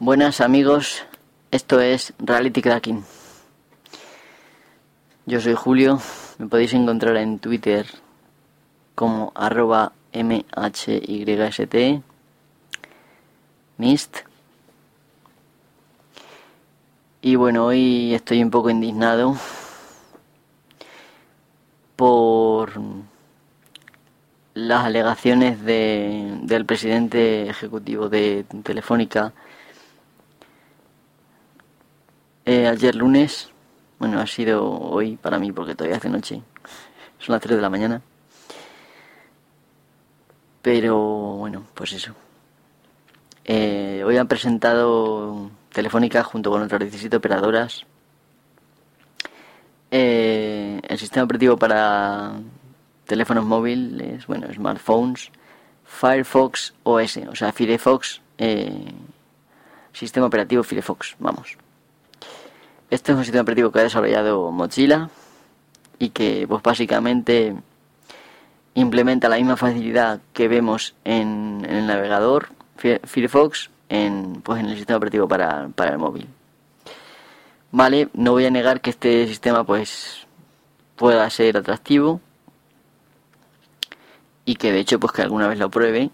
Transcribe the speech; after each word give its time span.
Buenas 0.00 0.40
amigos, 0.40 1.04
esto 1.50 1.80
es 1.80 2.14
Reality 2.20 2.62
Cracking. 2.62 3.04
Yo 5.26 5.40
soy 5.40 5.54
Julio, 5.54 6.00
me 6.38 6.46
podéis 6.46 6.72
encontrar 6.72 7.16
en 7.16 7.40
Twitter 7.40 7.84
como 8.94 9.32
arroba 9.34 9.90
mhyst. 13.76 14.16
Y 17.20 17.34
bueno, 17.34 17.66
hoy 17.66 18.14
estoy 18.14 18.40
un 18.40 18.50
poco 18.50 18.70
indignado 18.70 19.36
por 21.96 22.70
las 24.54 24.84
alegaciones 24.84 25.60
de, 25.64 26.38
del 26.42 26.64
presidente 26.66 27.48
ejecutivo 27.50 28.08
de 28.08 28.44
Telefónica 28.62 29.32
eh, 32.50 32.66
ayer 32.66 32.94
lunes, 32.94 33.50
bueno, 33.98 34.18
ha 34.20 34.26
sido 34.26 34.64
hoy 34.66 35.18
para 35.18 35.38
mí 35.38 35.52
porque 35.52 35.74
todavía 35.74 35.98
hace 35.98 36.08
noche, 36.08 36.40
son 37.18 37.34
las 37.34 37.42
3 37.42 37.56
de 37.56 37.62
la 37.62 37.68
mañana. 37.68 38.00
Pero 40.62 40.96
bueno, 40.96 41.66
pues 41.74 41.92
eso. 41.92 42.14
Eh, 43.44 44.02
hoy 44.02 44.16
han 44.16 44.28
presentado 44.28 45.50
Telefónica 45.70 46.24
junto 46.24 46.50
con 46.50 46.62
otras 46.62 46.80
17 46.80 47.16
operadoras 47.16 47.84
eh, 49.90 50.80
el 50.88 50.98
sistema 50.98 51.24
operativo 51.24 51.58
para 51.58 52.32
teléfonos 53.04 53.44
móviles, 53.44 54.26
bueno, 54.26 54.50
smartphones, 54.54 55.30
Firefox 55.84 56.72
OS, 56.82 57.18
o 57.30 57.36
sea, 57.36 57.52
Firefox, 57.52 58.22
sistema 59.92 60.26
operativo 60.26 60.62
Firefox, 60.62 61.14
vamos. 61.18 61.58
Este 62.90 63.12
es 63.12 63.18
un 63.18 63.24
sistema 63.24 63.42
operativo 63.42 63.70
que 63.70 63.80
ha 63.80 63.82
desarrollado 63.82 64.50
Mozilla 64.50 65.10
y 65.98 66.08
que 66.08 66.46
pues 66.48 66.62
básicamente 66.62 67.54
implementa 68.74 69.28
la 69.28 69.36
misma 69.36 69.56
facilidad 69.56 70.20
que 70.32 70.48
vemos 70.48 70.94
en, 71.04 71.66
el 71.68 71.86
navegador 71.86 72.48
Firefox 72.76 73.70
en, 73.90 74.40
pues 74.42 74.60
en 74.60 74.66
el 74.70 74.76
sistema 74.76 74.96
operativo 74.96 75.28
para, 75.28 75.68
para 75.68 75.92
el 75.92 75.98
móvil. 75.98 76.28
Vale, 77.72 78.08
no 78.14 78.32
voy 78.32 78.46
a 78.46 78.50
negar 78.50 78.80
que 78.80 78.90
este 78.90 79.26
sistema 79.26 79.64
pues 79.64 80.26
pueda 80.96 81.28
ser 81.28 81.58
atractivo 81.58 82.22
y 84.46 84.54
que 84.54 84.72
de 84.72 84.80
hecho 84.80 84.98
pues 84.98 85.12
que 85.12 85.20
alguna 85.20 85.46
vez 85.46 85.58
lo 85.58 85.70
pruebe, 85.70 86.10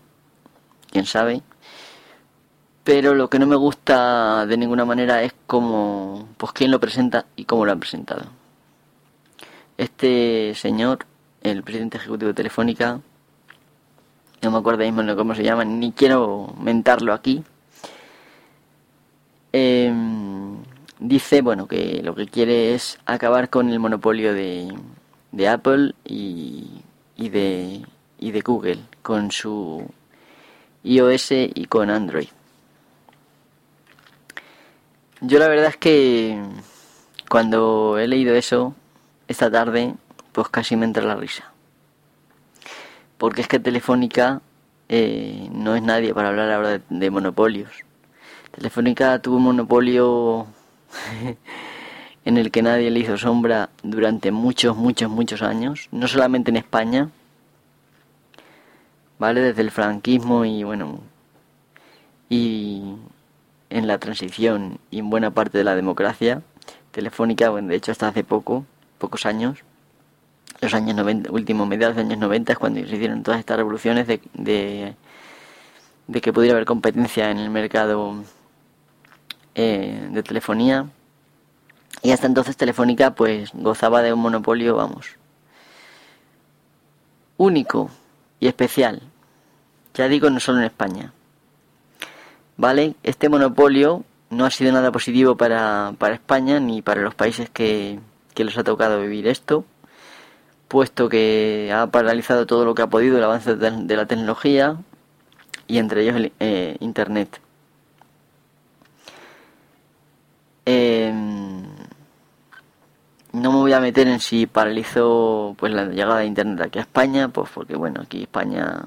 quién 0.90 1.06
sabe 1.06 1.42
pero 2.84 3.14
lo 3.14 3.30
que 3.30 3.38
no 3.38 3.46
me 3.46 3.56
gusta 3.56 4.44
de 4.46 4.58
ninguna 4.58 4.84
manera 4.84 5.22
es 5.22 5.34
cómo, 5.46 6.28
pues 6.36 6.52
quién 6.52 6.70
lo 6.70 6.78
presenta 6.78 7.24
y 7.34 7.46
cómo 7.46 7.64
lo 7.64 7.72
han 7.72 7.80
presentado. 7.80 8.26
Este 9.78 10.54
señor, 10.54 11.06
el 11.42 11.62
presidente 11.62 11.96
ejecutivo 11.96 12.28
de 12.28 12.34
Telefónica, 12.34 13.00
no 14.42 14.50
me 14.50 14.58
acuerdo 14.58 14.84
mismo 14.84 15.16
cómo 15.16 15.34
se 15.34 15.42
llama, 15.42 15.64
ni 15.64 15.92
quiero 15.92 16.54
mentarlo 16.60 17.14
aquí, 17.14 17.42
em, 19.52 20.56
dice, 20.98 21.40
bueno, 21.40 21.66
que 21.66 22.02
lo 22.02 22.14
que 22.14 22.26
quiere 22.26 22.74
es 22.74 22.98
acabar 23.06 23.48
con 23.48 23.70
el 23.70 23.78
monopolio 23.80 24.34
de, 24.34 24.72
de 25.32 25.48
Apple 25.48 25.94
y, 26.04 26.82
y, 27.16 27.28
de, 27.30 27.82
y 28.18 28.30
de 28.30 28.40
Google, 28.42 28.80
con 29.02 29.30
su 29.30 29.86
iOS 30.82 31.32
y 31.32 31.64
con 31.66 31.90
Android. 31.90 32.28
Yo 35.26 35.38
la 35.38 35.48
verdad 35.48 35.68
es 35.68 35.78
que 35.78 36.38
cuando 37.30 37.98
he 37.98 38.06
leído 38.06 38.34
eso 38.34 38.74
esta 39.26 39.50
tarde, 39.50 39.94
pues 40.32 40.50
casi 40.50 40.76
me 40.76 40.84
entra 40.84 41.02
la 41.02 41.16
risa. 41.16 41.50
Porque 43.16 43.40
es 43.40 43.48
que 43.48 43.58
Telefónica 43.58 44.42
eh, 44.90 45.48
no 45.50 45.76
es 45.76 45.82
nadie 45.82 46.12
para 46.12 46.28
hablar 46.28 46.50
ahora 46.50 46.78
de, 46.86 47.10
monopolios. 47.10 47.70
Telefónica 48.50 49.18
tuvo 49.18 49.36
un 49.36 49.44
monopolio 49.44 50.46
en 52.26 52.36
el 52.36 52.50
que 52.50 52.60
nadie 52.60 52.90
le 52.90 53.00
hizo 53.00 53.16
sombra 53.16 53.70
durante 53.82 54.30
muchos, 54.30 54.76
muchos, 54.76 55.08
muchos 55.08 55.40
años, 55.40 55.88
no 55.90 56.06
solamente 56.06 56.50
en 56.50 56.58
España, 56.58 57.08
¿vale? 59.18 59.40
Desde 59.40 59.62
el 59.62 59.70
franquismo 59.70 60.44
y 60.44 60.64
bueno, 60.64 61.00
y 62.28 62.96
en 63.74 63.88
la 63.88 63.98
transición 63.98 64.78
y 64.92 65.00
en 65.00 65.10
buena 65.10 65.32
parte 65.32 65.58
de 65.58 65.64
la 65.64 65.74
democracia 65.74 66.42
telefónica, 66.92 67.50
bueno, 67.50 67.68
de 67.68 67.74
hecho 67.74 67.90
hasta 67.90 68.06
hace 68.06 68.22
poco, 68.22 68.64
pocos 68.98 69.26
años, 69.26 69.64
los 70.60 70.72
años 70.74 70.94
90, 70.94 71.32
últimos 71.32 71.66
mediados 71.66 71.96
de 71.96 72.02
años 72.02 72.18
90 72.18 72.52
es 72.52 72.58
cuando 72.58 72.80
se 72.86 72.94
hicieron 72.94 73.24
todas 73.24 73.40
estas 73.40 73.56
revoluciones 73.56 74.06
de, 74.06 74.20
de, 74.34 76.20
que 76.20 76.32
pudiera 76.32 76.54
haber 76.54 76.66
competencia 76.66 77.32
en 77.32 77.38
el 77.38 77.50
mercado 77.50 78.22
eh, 79.56 80.08
de 80.08 80.22
telefonía. 80.22 80.86
Y 82.00 82.12
hasta 82.12 82.28
entonces 82.28 82.56
Telefónica 82.56 83.16
pues 83.16 83.50
gozaba 83.54 84.02
de 84.02 84.12
un 84.12 84.20
monopolio, 84.20 84.76
vamos, 84.76 85.16
único 87.38 87.90
y 88.38 88.46
especial. 88.46 89.02
Ya 89.94 90.06
digo, 90.06 90.30
no 90.30 90.38
solo 90.38 90.58
en 90.58 90.64
España. 90.64 91.12
¿Vale? 92.56 92.94
Este 93.02 93.28
monopolio 93.28 94.04
no 94.30 94.44
ha 94.44 94.50
sido 94.50 94.72
nada 94.72 94.92
positivo 94.92 95.36
para, 95.36 95.94
para 95.98 96.14
España 96.14 96.60
ni 96.60 96.82
para 96.82 97.02
los 97.02 97.14
países 97.14 97.50
que, 97.50 98.00
que 98.34 98.44
les 98.44 98.58
ha 98.58 98.64
tocado 98.64 99.00
vivir 99.00 99.26
esto, 99.28 99.64
puesto 100.68 101.08
que 101.08 101.72
ha 101.74 101.86
paralizado 101.86 102.46
todo 102.46 102.64
lo 102.64 102.74
que 102.74 102.82
ha 102.82 102.88
podido 102.88 103.16
el 103.18 103.24
avance 103.24 103.56
de, 103.56 103.96
la 103.96 104.06
tecnología 104.06 104.76
y 105.66 105.78
entre 105.78 106.02
ellos 106.02 106.16
el, 106.16 106.32
eh, 106.40 106.76
Internet. 106.80 107.40
Em, 110.66 111.62
no 113.32 113.52
me 113.52 113.58
voy 113.58 113.72
a 113.72 113.80
meter 113.80 114.08
en 114.08 114.20
si 114.20 114.46
paralizó 114.46 115.54
pues 115.58 115.72
la 115.72 115.84
llegada 115.86 116.20
de 116.20 116.26
Internet 116.26 116.60
aquí 116.62 116.78
a 116.78 116.82
España, 116.82 117.28
pues 117.28 117.50
porque 117.54 117.76
bueno, 117.76 118.00
aquí 118.02 118.22
España 118.22 118.82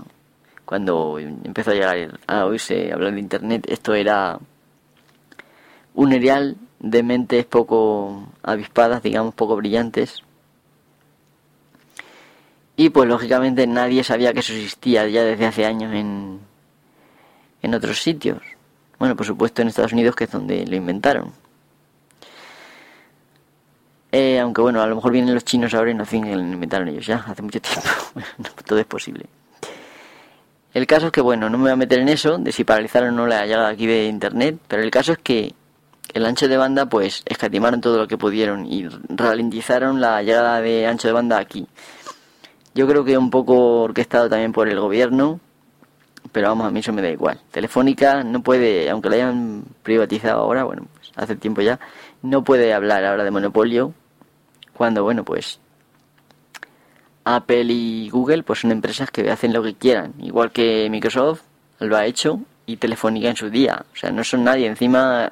cuando 0.67 1.17
empezó 1.17 1.71
a 1.71 1.75
llegar 1.75 2.19
a 2.27 2.45
oírse 2.45 2.91
hablar 2.91 3.13
de 3.13 3.21
internet, 3.21 3.65
esto 3.69 3.93
era 3.93 4.37
un 5.95 6.11
erial 6.11 6.57
de 6.79 7.03
mentes 7.03 7.45
poco 7.45 8.27
avispadas, 8.43 9.01
digamos, 9.01 9.33
poco 9.33 9.55
brillantes. 9.55 10.23
Y 12.75 12.89
pues 12.89 13.07
lógicamente 13.07 13.65
nadie 13.65 14.03
sabía 14.03 14.33
que 14.33 14.41
eso 14.41 14.51
existía 14.51 15.07
ya 15.07 15.23
desde 15.23 15.45
hace 15.45 15.65
años 15.65 15.93
en, 15.95 16.41
en 17.61 17.73
otros 17.73 18.01
sitios. 18.01 18.41
Bueno, 18.99 19.15
por 19.15 19.25
supuesto 19.25 19.61
en 19.61 19.69
Estados 19.69 19.93
Unidos, 19.93 20.17
que 20.17 20.25
es 20.25 20.31
donde 20.31 20.67
lo 20.67 20.75
inventaron. 20.75 21.31
Eh, 24.11 24.37
aunque 24.41 24.61
bueno, 24.61 24.81
a 24.81 24.87
lo 24.87 24.95
mejor 24.95 25.13
vienen 25.13 25.33
los 25.33 25.45
chinos 25.45 25.73
ahora 25.73 25.91
y 25.91 25.93
no 25.93 26.05
fin 26.05 26.29
lo 26.29 26.39
inventaron 26.41 26.89
ellos 26.89 27.05
ya, 27.05 27.23
hace 27.25 27.41
mucho 27.41 27.61
tiempo. 27.61 27.89
todo 28.65 28.79
es 28.79 28.85
posible. 28.85 29.27
El 30.77 30.85
caso 30.85 31.07
es 31.07 31.11
que, 31.11 31.21
bueno, 31.21 31.49
no 31.49 31.57
me 31.57 31.63
voy 31.63 31.71
a 31.71 31.75
meter 31.75 31.97
en 31.97 32.07
eso, 32.07 32.37
de 32.37 32.51
si 32.51 32.63
paralizaron 32.63 33.15
o 33.15 33.17
no 33.17 33.25
la 33.25 33.47
llegada 33.47 33.69
aquí 33.69 33.87
de 33.87 34.05
Internet, 34.05 34.59
pero 34.67 34.83
el 34.83 34.91
caso 34.91 35.13
es 35.13 35.17
que 35.17 35.55
el 36.13 36.23
ancho 36.23 36.47
de 36.47 36.55
banda, 36.55 36.85
pues, 36.85 37.23
escatimaron 37.25 37.81
todo 37.81 37.97
lo 37.97 38.07
que 38.07 38.15
pudieron 38.15 38.67
y 38.67 38.87
ralentizaron 39.09 39.99
la 39.99 40.21
llegada 40.21 40.61
de 40.61 40.85
ancho 40.85 41.07
de 41.07 41.15
banda 41.15 41.39
aquí. 41.39 41.65
Yo 42.75 42.87
creo 42.87 43.03
que 43.03 43.17
un 43.17 43.31
poco 43.31 43.81
orquestado 43.81 44.29
también 44.29 44.53
por 44.53 44.69
el 44.69 44.79
gobierno, 44.79 45.39
pero 46.31 46.49
vamos, 46.49 46.67
a 46.67 46.69
mí 46.69 46.81
eso 46.81 46.93
me 46.93 47.01
da 47.01 47.09
igual. 47.09 47.39
Telefónica 47.49 48.23
no 48.23 48.43
puede, 48.43 48.87
aunque 48.91 49.09
la 49.09 49.15
hayan 49.15 49.63
privatizado 49.81 50.41
ahora, 50.41 50.63
bueno, 50.63 50.85
pues 50.93 51.11
hace 51.15 51.35
tiempo 51.35 51.61
ya, 51.61 51.79
no 52.21 52.43
puede 52.43 52.71
hablar 52.71 53.03
ahora 53.03 53.23
de 53.23 53.31
monopolio, 53.31 53.95
cuando, 54.73 55.01
bueno, 55.01 55.23
pues 55.23 55.59
Apple 57.35 57.65
y 57.65 58.09
Google 58.09 58.43
pues 58.43 58.59
son 58.59 58.71
empresas 58.71 59.11
que 59.11 59.29
hacen 59.29 59.53
lo 59.53 59.61
que 59.61 59.75
quieran, 59.75 60.13
igual 60.19 60.51
que 60.51 60.89
Microsoft 60.89 61.41
lo 61.79 61.97
ha 61.97 62.05
hecho 62.05 62.39
y 62.65 62.77
Telefónica 62.77 63.29
en 63.29 63.35
su 63.35 63.49
día. 63.49 63.85
O 63.93 63.95
sea, 63.95 64.11
no 64.11 64.23
son 64.23 64.43
nadie. 64.43 64.67
Encima, 64.67 65.31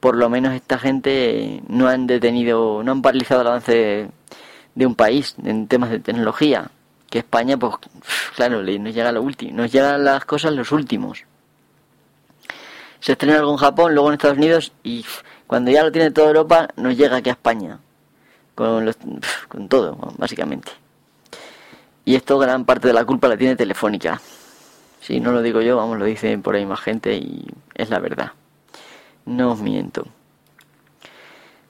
por 0.00 0.16
lo 0.16 0.28
menos 0.28 0.54
esta 0.54 0.78
gente 0.78 1.62
no 1.68 1.88
han 1.88 2.06
detenido, 2.06 2.82
no 2.82 2.92
han 2.92 3.02
paralizado 3.02 3.42
el 3.42 3.46
avance 3.48 4.08
de, 4.74 4.86
un 4.86 4.94
país 4.94 5.36
en 5.44 5.68
temas 5.68 5.90
de 5.90 6.00
tecnología. 6.00 6.70
Que 7.08 7.18
España, 7.18 7.56
pues 7.56 7.74
claro, 8.36 8.62
nos 8.62 8.94
llega 8.94 9.12
lo 9.12 9.22
último, 9.22 9.56
nos 9.56 9.72
llegan 9.72 10.04
las 10.04 10.24
cosas 10.24 10.52
los 10.52 10.72
últimos. 10.72 11.24
Se 13.00 13.12
estrena 13.12 13.38
algo 13.38 13.52
en 13.52 13.56
Japón, 13.56 13.94
luego 13.94 14.08
en 14.08 14.14
Estados 14.14 14.38
Unidos 14.38 14.72
y 14.82 15.04
cuando 15.46 15.70
ya 15.70 15.82
lo 15.82 15.90
tiene 15.90 16.10
toda 16.10 16.28
Europa, 16.28 16.68
nos 16.76 16.96
llega 16.96 17.16
aquí 17.16 17.30
a 17.30 17.32
España. 17.32 17.78
Con, 18.54 18.92
con 19.48 19.68
todo, 19.68 19.96
básicamente. 20.18 20.70
Y 22.10 22.16
esto 22.16 22.40
gran 22.40 22.64
parte 22.64 22.88
de 22.88 22.92
la 22.92 23.04
culpa 23.04 23.28
la 23.28 23.36
tiene 23.36 23.54
Telefónica. 23.54 24.20
Si 25.00 25.20
no 25.20 25.30
lo 25.30 25.42
digo 25.42 25.60
yo, 25.60 25.76
vamos, 25.76 25.96
lo 25.96 26.06
dicen 26.06 26.42
por 26.42 26.56
ahí 26.56 26.66
más 26.66 26.80
gente 26.80 27.14
y 27.14 27.46
es 27.72 27.88
la 27.88 28.00
verdad. 28.00 28.32
no 29.26 29.52
os 29.52 29.60
miento. 29.60 30.08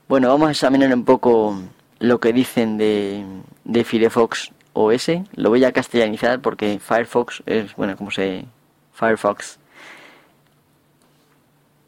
Bueno, 0.08 0.28
vamos 0.28 0.48
a 0.48 0.52
examinar 0.52 0.94
un 0.94 1.04
poco 1.04 1.60
lo 1.98 2.20
que 2.20 2.32
dicen 2.32 2.78
de, 2.78 3.84
Firefox 3.84 4.50
OS. 4.72 5.10
Lo 5.34 5.50
voy 5.50 5.62
a 5.66 5.72
castellanizar 5.72 6.40
porque 6.40 6.78
Firefox 6.78 7.42
es, 7.44 7.76
bueno, 7.76 7.94
como 7.98 8.10
se... 8.10 8.46
Firefox 8.94 9.58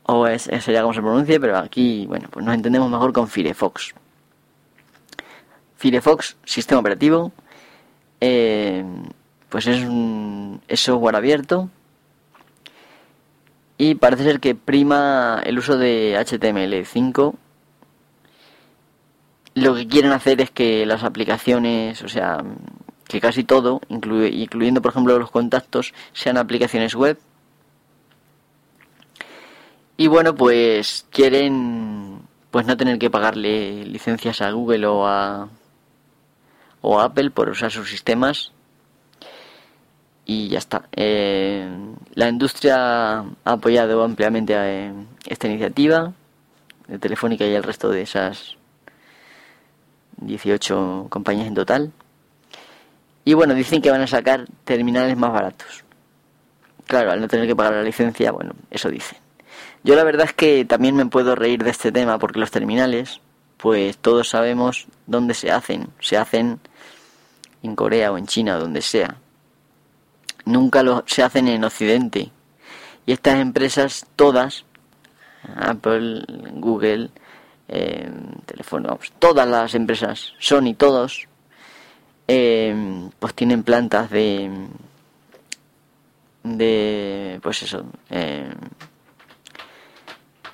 OS 0.03 0.43
sería 0.61 0.83
como 0.83 0.93
se 0.93 1.01
pronuncie, 1.01 1.41
pero 1.41 1.57
aquí, 1.57 2.05
bueno, 2.07 2.29
pues 2.31 2.45
nos 2.45 2.55
entendemos 2.55 2.91
mejor 2.91 3.15
con 3.15 3.29
Firefox. 3.29 3.95
Firefox, 5.79 6.37
sistema 6.45 6.81
operativo, 6.81 7.33
eh, 8.25 8.85
pues 9.49 9.67
es 9.67 9.83
un 9.83 10.61
es 10.69 10.79
software 10.79 11.17
abierto 11.17 11.69
y 13.77 13.97
parece 13.97 14.23
ser 14.23 14.39
que 14.39 14.55
prima 14.55 15.43
el 15.45 15.59
uso 15.59 15.77
de 15.77 16.15
HTML5 16.17 17.35
lo 19.55 19.75
que 19.75 19.89
quieren 19.89 20.13
hacer 20.13 20.41
es 20.41 20.51
que 20.53 20.87
las 20.87 21.03
aplicaciones, 21.03 22.01
o 22.03 22.09
sea, 22.09 22.45
que 23.09 23.21
casi 23.21 23.43
todo, 23.43 23.81
incluyendo 23.89 24.81
por 24.81 24.93
ejemplo 24.93 25.19
los 25.19 25.33
contactos, 25.33 25.93
sean 26.13 26.37
aplicaciones 26.39 26.95
web. 26.95 27.19
Y 29.97 30.07
bueno, 30.07 30.35
pues 30.37 31.07
quieren 31.11 32.21
pues 32.53 32.67
no 32.67 32.77
tener 32.77 32.99
que 33.01 33.11
pagarle 33.11 33.85
licencias 33.85 34.41
a 34.43 34.53
Google 34.53 34.87
o 34.87 35.07
a 35.07 35.49
o 36.83 37.01
Apple 37.01 37.31
por 37.31 37.49
usar 37.49 37.71
sus 37.71 37.89
sistemas 37.89 38.53
y 40.25 40.49
ya 40.49 40.59
está. 40.59 40.89
Eh, 40.93 41.69
la 42.15 42.29
industria 42.29 43.19
ha 43.19 43.25
apoyado 43.45 44.03
ampliamente 44.05 44.55
eh, 44.57 44.93
esta 45.27 45.49
iniciativa 45.49 46.13
de 46.87 46.99
Telefónica 46.99 47.45
y 47.45 47.55
el 47.55 47.63
resto 47.63 47.89
de 47.89 48.03
esas 48.03 48.57
18 50.19 51.07
compañías 51.09 51.49
en 51.49 51.55
total. 51.55 51.93
Y 53.25 53.35
bueno, 53.35 53.55
dicen 53.55 53.81
que 53.81 53.91
van 53.91 54.01
a 54.01 54.07
sacar 54.07 54.47
terminales 54.65 55.17
más 55.17 55.33
baratos. 55.33 55.85
Claro, 56.87 57.13
al 57.13 57.21
no 57.21 57.29
tener 57.29 57.47
que 57.47 57.57
pagar 57.57 57.75
la 57.75 57.83
licencia, 57.83 58.33
bueno, 58.33 58.53
eso 58.71 58.91
dicen. 58.91 59.19
Yo 59.85 59.95
la 59.95 60.05
verdad 60.05 60.27
es 60.27 60.33
que 60.33 60.65
también 60.65 60.97
me 60.97 61.07
puedo 61.07 61.35
reír 61.35 61.63
de 61.63 61.71
este 61.71 61.93
tema 61.93 62.19
porque 62.19 62.41
los 62.41 62.51
terminales, 62.51 63.21
pues 63.57 63.99
todos 63.99 64.29
sabemos 64.29 64.87
dónde 65.07 65.35
se 65.35 65.51
hacen. 65.51 65.89
Se 66.01 66.17
hacen 66.17 66.61
en 67.63 67.77
Corea 67.77 68.13
o 68.13 68.19
en 68.19 68.27
China, 68.27 68.57
donde 68.57 68.83
sea. 68.83 69.17
Nunca 70.45 70.83
lo, 70.83 71.05
se 71.07 71.23
hacen 71.23 71.49
en 71.49 71.65
Occidente. 71.65 72.31
Y 73.07 73.13
estas 73.13 73.39
empresas, 73.41 74.07
todas, 74.17 74.65
Apple, 75.57 76.25
Google, 76.55 77.11
eh, 77.69 78.11
todas 79.19 79.49
las 79.49 79.75
empresas, 79.75 80.35
Sony, 80.39 80.75
todos, 80.77 81.27
eh, 82.29 83.09
pues 83.19 83.35
tienen 83.35 83.63
plantas 83.63 84.11
de, 84.11 84.51
de, 86.45 87.41
pues 87.43 87.63
eso, 87.63 87.85
eh, 88.11 88.53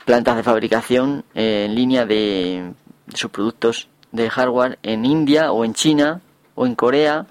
plantas 0.04 0.36
de 0.36 0.42
fabricación 0.42 1.24
en 1.34 1.74
línea 1.74 2.06
de, 2.06 2.72
sus 3.14 3.30
productos 3.30 3.88
de 4.12 4.30
hardware 4.30 4.78
en 4.82 5.04
India 5.04 5.52
o 5.52 5.64
en 5.64 5.74
China 5.74 6.20
o 6.58 6.66
en 6.66 6.74
Corea. 6.74 7.26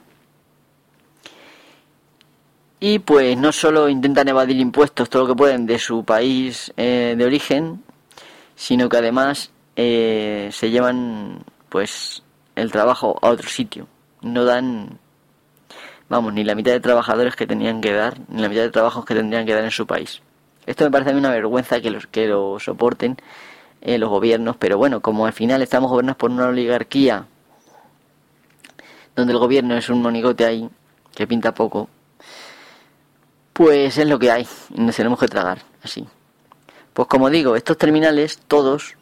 Y 2.80 3.00
pues 3.00 3.38
no 3.38 3.52
solo 3.52 3.90
intentan 3.90 4.28
evadir 4.28 4.58
impuestos 4.58 5.10
todo 5.10 5.24
lo 5.24 5.30
que 5.30 5.38
pueden 5.38 5.66
de 5.66 5.80
su 5.80 6.06
país 6.06 6.72
de 6.76 7.24
origen, 7.26 7.84
sino 8.56 8.88
que 8.88 8.98
además 8.98 9.52
eh, 9.76 10.50
se 10.52 10.70
llevan 10.70 11.44
pues 11.70 12.24
el 12.56 12.72
trabajo 12.72 13.18
a 13.22 13.30
otro 13.30 13.50
sitio. 13.50 13.88
No 14.22 14.46
dan, 14.46 15.00
vamos, 16.10 16.34
ni 16.34 16.44
la 16.44 16.56
mitad 16.56 16.72
de 16.72 16.80
trabajadores 16.80 17.36
que 17.36 17.46
tenían 17.46 17.82
que 17.82 17.94
dar, 17.94 18.20
ni 18.30 18.42
la 18.42 18.50
mitad 18.50 18.62
de 18.62 18.72
trabajos 18.72 19.06
que 19.06 19.16
tendrían 19.16 19.46
que 19.46 19.54
dar 19.54 19.64
en 19.64 19.72
su 19.72 19.86
país. 19.86 20.22
Esto 20.66 20.84
me 20.84 20.92
parece 20.92 21.12
a 21.12 21.14
mí 21.14 21.20
una 21.20 21.32
vergüenza 21.32 21.82
que, 21.82 21.92
los, 21.92 22.08
que 22.08 22.28
lo 22.28 22.60
soporten 22.60 23.18
eh, 23.82 23.98
los 23.98 24.10
gobiernos, 24.10 24.58
pero 24.58 24.78
bueno, 24.78 25.02
como 25.02 25.26
al 25.26 25.34
final 25.34 25.62
estamos 25.62 25.90
gobernados 25.92 26.18
por 26.18 26.32
una 26.32 26.48
oligarquía 26.48 27.26
donde 29.18 29.34
el 29.34 29.40
gobierno 29.40 29.76
es 29.76 29.90
un 29.90 30.02
monigote 30.02 30.46
ahí 30.46 30.70
que 31.14 31.26
pinta 31.26 31.54
poco, 31.54 31.90
pues 33.52 33.98
es 33.98 34.08
lo 34.08 34.20
que 34.20 34.32
hay 34.32 34.48
y 34.74 34.80
nos 34.80 34.96
tenemos 34.96 35.20
que 35.20 35.28
tragar 35.28 35.64
así. 35.82 36.08
Pues 36.94 37.08
como 37.08 37.30
digo, 37.32 37.56
estos 37.56 37.78
terminales, 37.78 38.40
todos, 38.48 38.96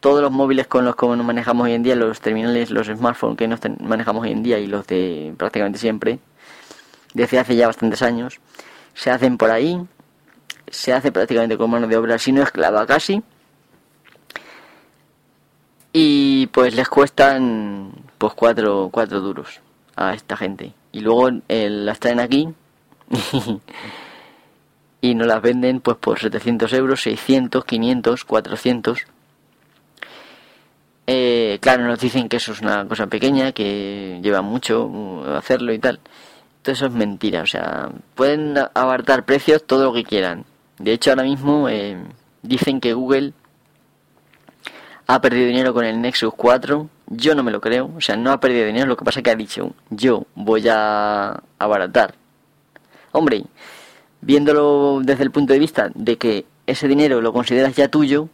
todos 0.00 0.20
los 0.20 0.32
móviles 0.32 0.66
con 0.66 0.84
los 0.84 0.96
que 0.96 1.06
nos 1.06 1.24
manejamos 1.24 1.66
hoy 1.66 1.74
en 1.74 1.84
día, 1.84 1.94
los 1.94 2.20
terminales, 2.20 2.70
los 2.70 2.88
smartphones 2.88 3.36
que 3.38 3.46
nos 3.46 3.60
manejamos 3.80 4.24
hoy 4.24 4.32
en 4.32 4.42
día 4.42 4.58
y 4.58 4.66
los 4.66 4.86
de 4.88 5.32
prácticamente 5.38 5.78
siempre, 5.78 6.18
desde 7.14 7.38
hace 7.38 7.54
ya 7.54 7.68
bastantes 7.68 8.02
años, 8.02 8.40
se 8.92 9.12
hacen 9.12 9.38
por 9.38 9.52
ahí, 9.52 9.80
se 10.66 10.92
hace 10.92 11.12
prácticamente 11.12 11.56
con 11.56 11.70
mano 11.70 11.86
de 11.86 11.96
obra, 11.96 12.18
si 12.18 12.32
no 12.32 12.42
esclava 12.42 12.84
casi, 12.86 13.22
y 15.92 16.48
pues 16.48 16.74
les 16.74 16.88
cuestan 16.88 17.92
pues 18.18 18.34
cuatro, 18.34 18.88
cuatro 18.90 19.20
duros 19.20 19.60
a 19.96 20.14
esta 20.14 20.36
gente. 20.36 20.72
Y 20.92 21.00
luego 21.00 21.28
eh, 21.48 21.68
las 21.70 21.98
traen 22.00 22.20
aquí 22.20 22.48
y 25.00 25.14
nos 25.14 25.26
las 25.26 25.42
venden 25.42 25.80
pues 25.80 25.96
por 25.98 26.18
700 26.18 26.72
euros, 26.72 27.02
600, 27.02 27.64
500, 27.64 28.24
400 28.24 29.06
eh, 31.06 31.58
claro, 31.60 31.84
nos 31.86 32.00
dicen 32.00 32.28
que 32.28 32.38
eso 32.38 32.52
es 32.52 32.60
una 32.60 32.86
cosa 32.88 33.06
pequeña, 33.06 33.52
que 33.52 34.20
lleva 34.22 34.42
mucho 34.42 34.86
uh, 34.86 35.24
hacerlo 35.36 35.72
y 35.72 35.78
tal. 35.78 36.00
Todo 36.62 36.72
eso 36.72 36.86
es 36.86 36.92
mentira, 36.92 37.42
o 37.42 37.46
sea, 37.46 37.90
pueden 38.14 38.56
abartar 38.74 39.24
precios 39.24 39.64
todo 39.66 39.84
lo 39.84 39.92
que 39.92 40.04
quieran. 40.04 40.44
De 40.78 40.92
hecho, 40.92 41.10
ahora 41.10 41.24
mismo 41.24 41.68
eh, 41.68 41.96
dicen 42.42 42.80
que 42.80 42.94
Google 42.94 43.34
ha 45.06 45.20
perdido 45.20 45.46
dinero 45.46 45.74
con 45.74 45.84
el 45.84 46.00
Nexus 46.00 46.32
4. 46.34 46.88
Yo 47.06 47.34
no 47.34 47.42
me 47.42 47.50
lo 47.50 47.60
creo, 47.60 47.90
o 47.96 48.00
sea, 48.00 48.16
no 48.16 48.32
ha 48.32 48.40
perdido 48.40 48.66
dinero, 48.66 48.86
lo 48.86 48.96
que 48.96 49.04
pasa 49.04 49.22
que 49.22 49.30
ha 49.30 49.36
dicho, 49.36 49.72
yo 49.90 50.24
voy 50.34 50.66
a 50.68 51.42
abaratar. 51.58 52.14
Hombre, 53.12 53.44
viéndolo 54.22 55.00
desde 55.02 55.22
el 55.22 55.30
punto 55.30 55.52
de 55.52 55.58
vista 55.58 55.90
de 55.94 56.16
que 56.16 56.46
ese 56.66 56.88
dinero 56.88 57.20
lo 57.20 57.32
consideras 57.32 57.76
ya 57.76 57.88
tuyo, 57.88 58.28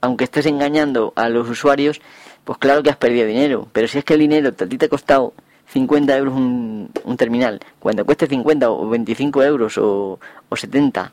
aunque 0.00 0.24
estés 0.24 0.46
engañando 0.46 1.12
a 1.16 1.28
los 1.28 1.48
usuarios, 1.48 2.00
pues 2.44 2.58
claro 2.58 2.82
que 2.82 2.90
has 2.90 2.96
perdido 2.96 3.26
dinero. 3.26 3.68
Pero 3.72 3.88
si 3.88 3.98
es 3.98 4.04
que 4.04 4.14
el 4.14 4.20
dinero 4.20 4.48
a 4.48 4.66
ti 4.66 4.78
te 4.78 4.86
ha 4.86 4.88
costado 4.88 5.34
50 5.66 6.16
euros 6.16 6.34
un, 6.34 6.90
terminal, 7.16 7.60
cuando 7.78 8.04
cueste 8.04 8.26
50 8.26 8.70
o 8.70 8.88
25 8.88 9.42
euros 9.42 9.78
o, 9.78 10.18
o 10.48 10.56
70, 10.56 11.12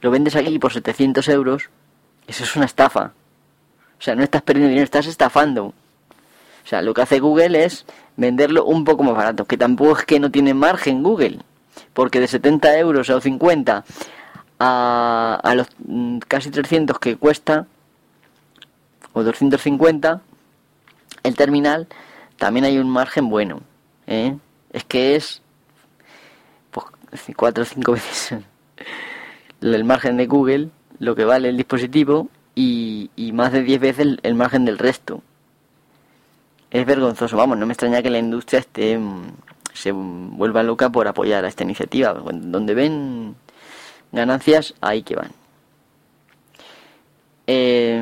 lo 0.00 0.10
vendes 0.10 0.36
aquí 0.36 0.58
por 0.58 0.72
700 0.72 1.28
euros, 1.28 1.68
eso 2.26 2.44
es 2.44 2.56
una 2.56 2.64
estafa. 2.64 3.12
O 3.98 4.02
sea, 4.02 4.14
no 4.14 4.22
estás 4.22 4.42
perdiendo 4.42 4.68
dinero, 4.68 4.84
estás 4.84 5.06
estafando. 5.06 5.74
O 6.66 6.68
sea, 6.68 6.82
lo 6.82 6.92
que 6.92 7.02
hace 7.02 7.20
Google 7.20 7.64
es 7.64 7.86
venderlo 8.16 8.64
un 8.64 8.82
poco 8.82 9.04
más 9.04 9.14
barato, 9.14 9.44
que 9.44 9.56
tampoco 9.56 10.00
es 10.00 10.04
que 10.04 10.18
no 10.18 10.32
tiene 10.32 10.52
margen 10.52 11.04
Google, 11.04 11.38
porque 11.94 12.18
de 12.18 12.26
70 12.26 12.76
euros 12.78 13.08
o 13.08 13.20
50 13.20 13.84
a, 14.58 15.54
los 15.54 15.68
mm, 15.86 16.18
casi 16.26 16.50
300 16.50 16.98
que 16.98 17.16
cuesta, 17.16 17.66
o 19.12 19.22
250, 19.22 20.20
el 21.22 21.36
terminal 21.36 21.86
también 22.36 22.64
hay 22.64 22.78
un 22.78 22.90
margen 22.90 23.28
bueno. 23.28 23.60
¿eh? 24.08 24.36
Es 24.72 24.82
que 24.82 25.14
es 25.14 25.40
pues, 26.72 26.86
4 27.36 27.62
o 27.62 27.64
5 27.64 27.92
veces 27.92 28.34
el 29.60 29.84
margen 29.84 30.16
de 30.16 30.26
Google, 30.26 30.70
lo 30.98 31.14
que 31.14 31.24
vale 31.24 31.48
el 31.48 31.56
dispositivo, 31.56 32.28
y, 32.54 33.10
más 33.34 33.52
de 33.52 33.62
10 33.62 33.80
veces 33.80 34.18
el, 34.22 34.34
margen 34.34 34.64
del 34.64 34.78
resto. 34.78 35.22
Es 36.70 36.84
vergonzoso, 36.84 37.36
vamos, 37.36 37.58
no 37.58 37.66
me 37.66 37.72
extraña 37.72 38.02
que 38.02 38.10
la 38.10 38.18
industria 38.18 38.60
esté 38.60 38.98
se 39.72 39.92
vuelva 39.92 40.62
loca 40.62 40.90
por 40.90 41.06
apoyar 41.06 41.44
a 41.44 41.48
esta 41.48 41.64
iniciativa. 41.64 42.12
Donde 42.14 42.74
ven 42.74 43.36
ganancias, 44.12 44.74
ahí 44.80 45.02
que 45.02 45.16
van. 45.16 45.30
Eh, 47.46 47.96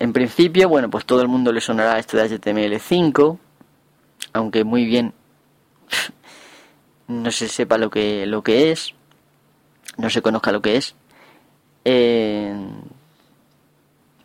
en 0.00 0.12
principio, 0.12 0.68
bueno, 0.68 0.90
pues 0.90 1.04
todo 1.04 1.20
el 1.20 1.28
mundo 1.28 1.52
le 1.52 1.60
sonará 1.60 1.98
esto 1.98 2.16
de 2.16 2.28
HTML5, 2.30 3.38
aunque 4.32 4.64
muy 4.64 4.86
bien 4.86 5.12
no 7.08 7.30
se 7.30 7.48
sepa 7.48 7.78
lo 7.78 7.90
que, 7.90 8.26
lo 8.26 8.42
que 8.42 8.72
es, 8.72 8.94
no 9.98 10.08
se 10.10 10.22
conozca 10.22 10.52
lo 10.52 10.62
que 10.62 10.76
es. 10.76 10.94
Eh, 11.84 12.54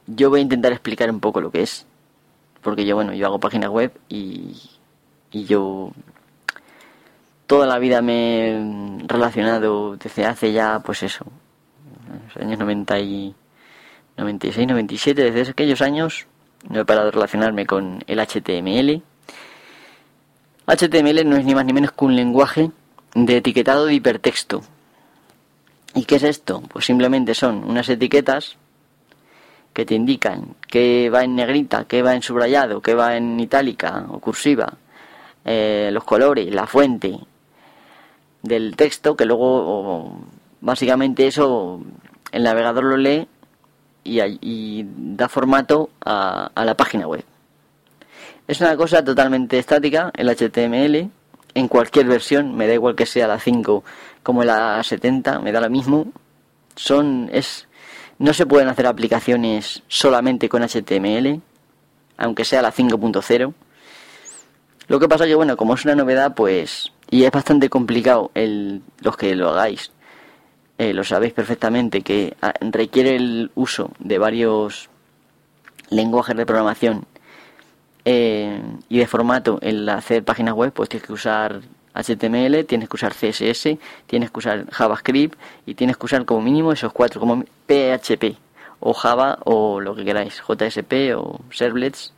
yo 0.08 0.30
voy 0.30 0.40
a 0.40 0.44
intentar 0.44 0.72
explicar 0.72 1.10
un 1.12 1.20
poco 1.20 1.42
lo 1.42 1.52
que 1.52 1.64
es, 1.64 1.86
porque 2.66 2.84
yo, 2.84 2.96
bueno, 2.96 3.14
yo 3.14 3.28
hago 3.28 3.40
páginas 3.40 3.70
web 3.70 3.94
y, 4.10 4.60
y 5.32 5.46
yo 5.46 5.92
toda 7.46 7.68
la 7.68 7.78
vida 7.78 8.02
me 8.02 8.50
he 8.50 9.04
relacionado 9.06 9.96
desde 9.98 10.26
hace 10.26 10.52
ya, 10.52 10.80
pues 10.80 11.04
eso, 11.04 11.28
los 12.26 12.44
años 12.44 12.58
90 12.58 13.00
y 13.02 13.36
96, 14.18 14.68
97, 14.68 15.32
desde 15.32 15.52
aquellos 15.52 15.80
años 15.84 16.26
no 16.68 16.82
he 16.82 16.86
parado 16.86 17.06
de 17.06 17.12
relacionarme 17.12 17.68
con 17.68 18.04
el 18.08 18.20
HTML. 18.20 19.04
HTML 20.66 21.30
no 21.30 21.38
es 21.38 21.46
ni 21.46 21.54
más 21.54 21.66
ni 21.66 21.74
menos 21.74 21.92
que 21.92 22.04
un 22.04 22.16
lenguaje 22.16 22.72
de 23.14 23.38
etiquetado 23.38 23.86
de 23.86 23.94
hipertexto. 23.94 24.64
¿Y 25.94 26.06
qué 26.06 26.16
es 26.16 26.24
esto? 26.24 26.64
Pues 26.74 26.86
simplemente 26.86 27.36
son 27.36 27.64
unas 27.64 27.88
etiquetas 27.90 28.58
que 29.76 29.86
te 29.86 29.94
indican 29.94 30.56
qué 30.70 31.10
va 31.10 31.26
en 31.26 31.36
negrita, 31.36 31.84
qué 31.84 32.02
va 32.02 32.16
en 32.16 32.22
subrayado, 32.22 32.82
qué 32.82 32.94
va 32.94 33.18
en 33.18 33.38
itálica 33.38 34.06
o 34.08 34.20
cursiva, 34.20 34.74
eh, 35.44 35.90
los 35.92 36.06
colores, 36.06 36.50
la 36.56 36.66
fuente 36.66 37.20
del 38.42 38.78
texto, 38.78 39.18
que 39.18 39.26
luego 39.26 40.18
básicamente 40.62 41.28
eso 41.28 41.82
el 42.32 42.44
navegador 42.44 42.86
lo 42.86 42.96
lee 42.96 43.28
y, 44.06 44.86
da 44.86 45.28
formato 45.28 45.90
a, 46.06 46.52
la 46.56 46.78
página 46.78 47.06
web. 47.06 47.26
Es 48.48 48.62
una 48.62 48.78
cosa 48.78 49.04
totalmente 49.04 49.60
estática, 49.60 50.10
el 50.16 50.30
HTML, 50.30 51.10
en 51.54 51.68
cualquier 51.68 52.06
versión, 52.06 52.56
me 52.56 52.66
da 52.66 52.76
igual 52.76 52.96
que 52.96 53.06
sea 53.06 53.28
la 53.28 53.40
5 53.40 53.84
como 54.24 54.46
la 54.46 54.82
70, 54.82 55.40
me 55.40 55.52
da 55.52 55.60
lo 55.60 55.70
mismo. 55.70 56.14
Son, 56.78 57.30
es, 57.34 57.68
no 58.18 58.34
se 58.34 58.46
pueden 58.46 58.68
hacer 58.68 58.88
aplicaciones 58.88 59.84
solamente 59.88 60.50
con 60.50 60.64
HTML, 60.64 61.42
aunque 62.18 62.46
sea 62.46 62.62
la 62.62 62.72
5.0. 62.72 63.54
Lo 64.88 65.00
que 65.00 65.10
pasa 65.10 65.26
que, 65.26 65.36
bueno, 65.36 65.58
como 65.58 65.74
es 65.74 65.84
una 65.84 65.96
novedad, 65.96 66.36
pues, 66.36 66.92
y 67.10 67.24
es 67.24 67.32
bastante 67.32 67.70
complicado 67.70 68.32
el, 68.36 68.82
los 69.00 69.18
que 69.18 69.36
lo 69.36 69.50
hagáis, 69.50 69.92
eh, 70.78 70.94
lo 70.94 71.04
sabéis 71.04 71.34
perfectamente, 71.34 72.02
que 72.02 72.36
ah, 72.42 72.54
requiere 72.62 73.16
el 73.16 73.52
uso 73.56 73.92
de 74.00 74.18
varios 74.18 74.90
lenguajes 75.90 76.36
de 76.36 76.46
programación 76.46 77.06
eh, 78.04 78.62
y 78.90 79.00
de 79.00 79.08
formato 79.08 79.60
el 79.62 79.88
hacer 79.90 80.24
páginas 80.24 80.54
web, 80.54 80.72
pues 80.74 80.90
tienes 80.90 81.08
que 81.08 81.14
usar 81.14 81.62
HTML, 81.96 82.66
tienes 82.66 82.90
que 82.90 82.96
usar 82.96 83.14
CSS, 83.14 83.78
tienes 84.06 84.30
que 84.30 84.40
usar 84.40 84.70
JavaScript 84.70 85.40
y 85.66 85.76
tienes 85.76 85.98
que 85.98 86.06
usar 86.06 86.26
como 86.26 86.42
mínimo 86.42 86.72
esos 86.74 86.92
cuatro, 86.92 87.20
como 87.20 87.44
PHP 87.68 88.38
o 88.82 88.94
Java 88.94 89.40
o 89.46 89.80
lo 89.80 89.96
que 89.96 90.04
queráis, 90.04 90.42
JSP 90.48 91.16
o 91.16 91.40
Servlets. 91.52 92.14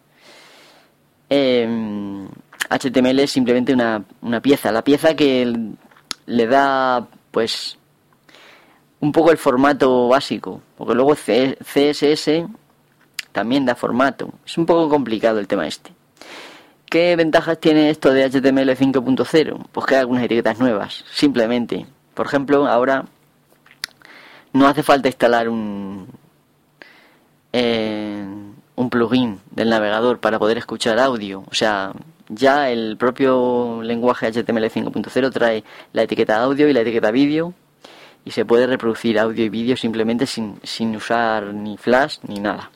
HTML 1.29 3.19
em, 3.19 3.19
es 3.19 3.31
simplemente 3.31 3.73
una, 3.73 4.03
una 4.21 4.41
pieza, 4.41 4.71
la 4.71 4.83
pieza 4.83 5.15
que 5.15 5.53
le 6.25 6.47
da 6.47 7.07
pues 7.31 7.77
un 8.99 9.11
poco 9.11 9.31
el 9.31 9.37
formato 9.37 10.07
básico, 10.07 10.61
porque 10.77 10.95
luego 10.95 11.15
CSS 11.15 12.45
también 13.31 13.65
da 13.65 13.75
formato. 13.75 14.33
Es 14.45 14.57
un 14.57 14.65
poco 14.65 14.89
complicado 14.89 15.39
el 15.39 15.47
tema 15.47 15.67
este. 15.67 15.96
¿Qué 16.89 17.17
ventajas 17.17 17.59
tiene 17.59 17.89
esto 17.89 18.13
de 18.13 18.29
HTML 18.29 18.69
5.0? 18.69 19.65
Pues 19.73 19.85
que 19.85 19.95
hay 19.95 19.99
algunas 20.01 20.23
etiquetas 20.23 20.57
nuevas, 20.57 21.03
simplemente. 21.11 21.85
Por 22.13 22.27
ejemplo, 22.27 22.65
ahora 22.65 23.05
no 24.53 24.67
hace 24.67 24.83
falta 24.83 25.09
instalar 25.09 25.49
un, 25.49 26.07
eh, 27.51 28.25
un 28.75 28.89
plugin 28.89 29.41
del 29.51 29.69
navegador 29.69 30.19
para 30.19 30.39
poder 30.39 30.57
escuchar 30.57 30.97
audio. 30.99 31.43
O 31.51 31.53
sea, 31.53 31.91
ya 32.29 32.69
el 32.69 32.95
propio 32.95 33.81
lenguaje 33.83 34.27
HTML 34.27 34.69
5.0 34.71 35.31
trae 35.33 35.65
la 35.91 36.03
etiqueta 36.03 36.41
audio 36.41 36.69
y 36.69 36.73
la 36.73 36.81
etiqueta 36.81 37.11
vídeo 37.11 37.53
y 38.23 38.31
se 38.31 38.45
puede 38.45 38.65
reproducir 38.65 39.19
audio 39.19 39.43
y 39.43 39.49
vídeo 39.49 39.75
simplemente 39.75 40.25
sin, 40.25 40.57
sin 40.63 40.95
usar 40.95 41.53
ni 41.53 41.77
flash 41.77 42.19
ni 42.27 42.39
nada. 42.39 42.71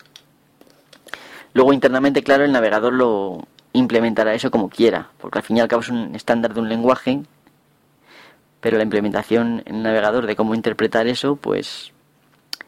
Luego 1.53 1.73
internamente, 1.73 2.23
claro, 2.23 2.45
el 2.45 2.51
navegador 2.51 2.93
lo 2.93 3.47
implementará 3.73 4.33
eso 4.33 4.51
como 4.51 4.69
quiera, 4.69 5.09
porque 5.19 5.39
al 5.39 5.43
fin 5.43 5.57
y 5.57 5.59
al 5.61 5.67
cabo 5.67 5.81
es 5.81 5.89
un 5.89 6.15
estándar 6.15 6.53
de 6.53 6.59
un 6.59 6.69
lenguaje, 6.69 7.21
pero 8.59 8.77
la 8.77 8.83
implementación 8.83 9.63
en 9.65 9.75
el 9.75 9.83
navegador 9.83 10.27
de 10.27 10.35
cómo 10.35 10.55
interpretar 10.55 11.07
eso, 11.07 11.35
pues 11.35 11.91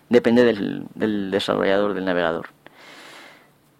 depende 0.10 0.43
del, 0.43 1.31
desarrollador 1.31 1.93
del 1.93 2.05
navegador. 2.05 2.50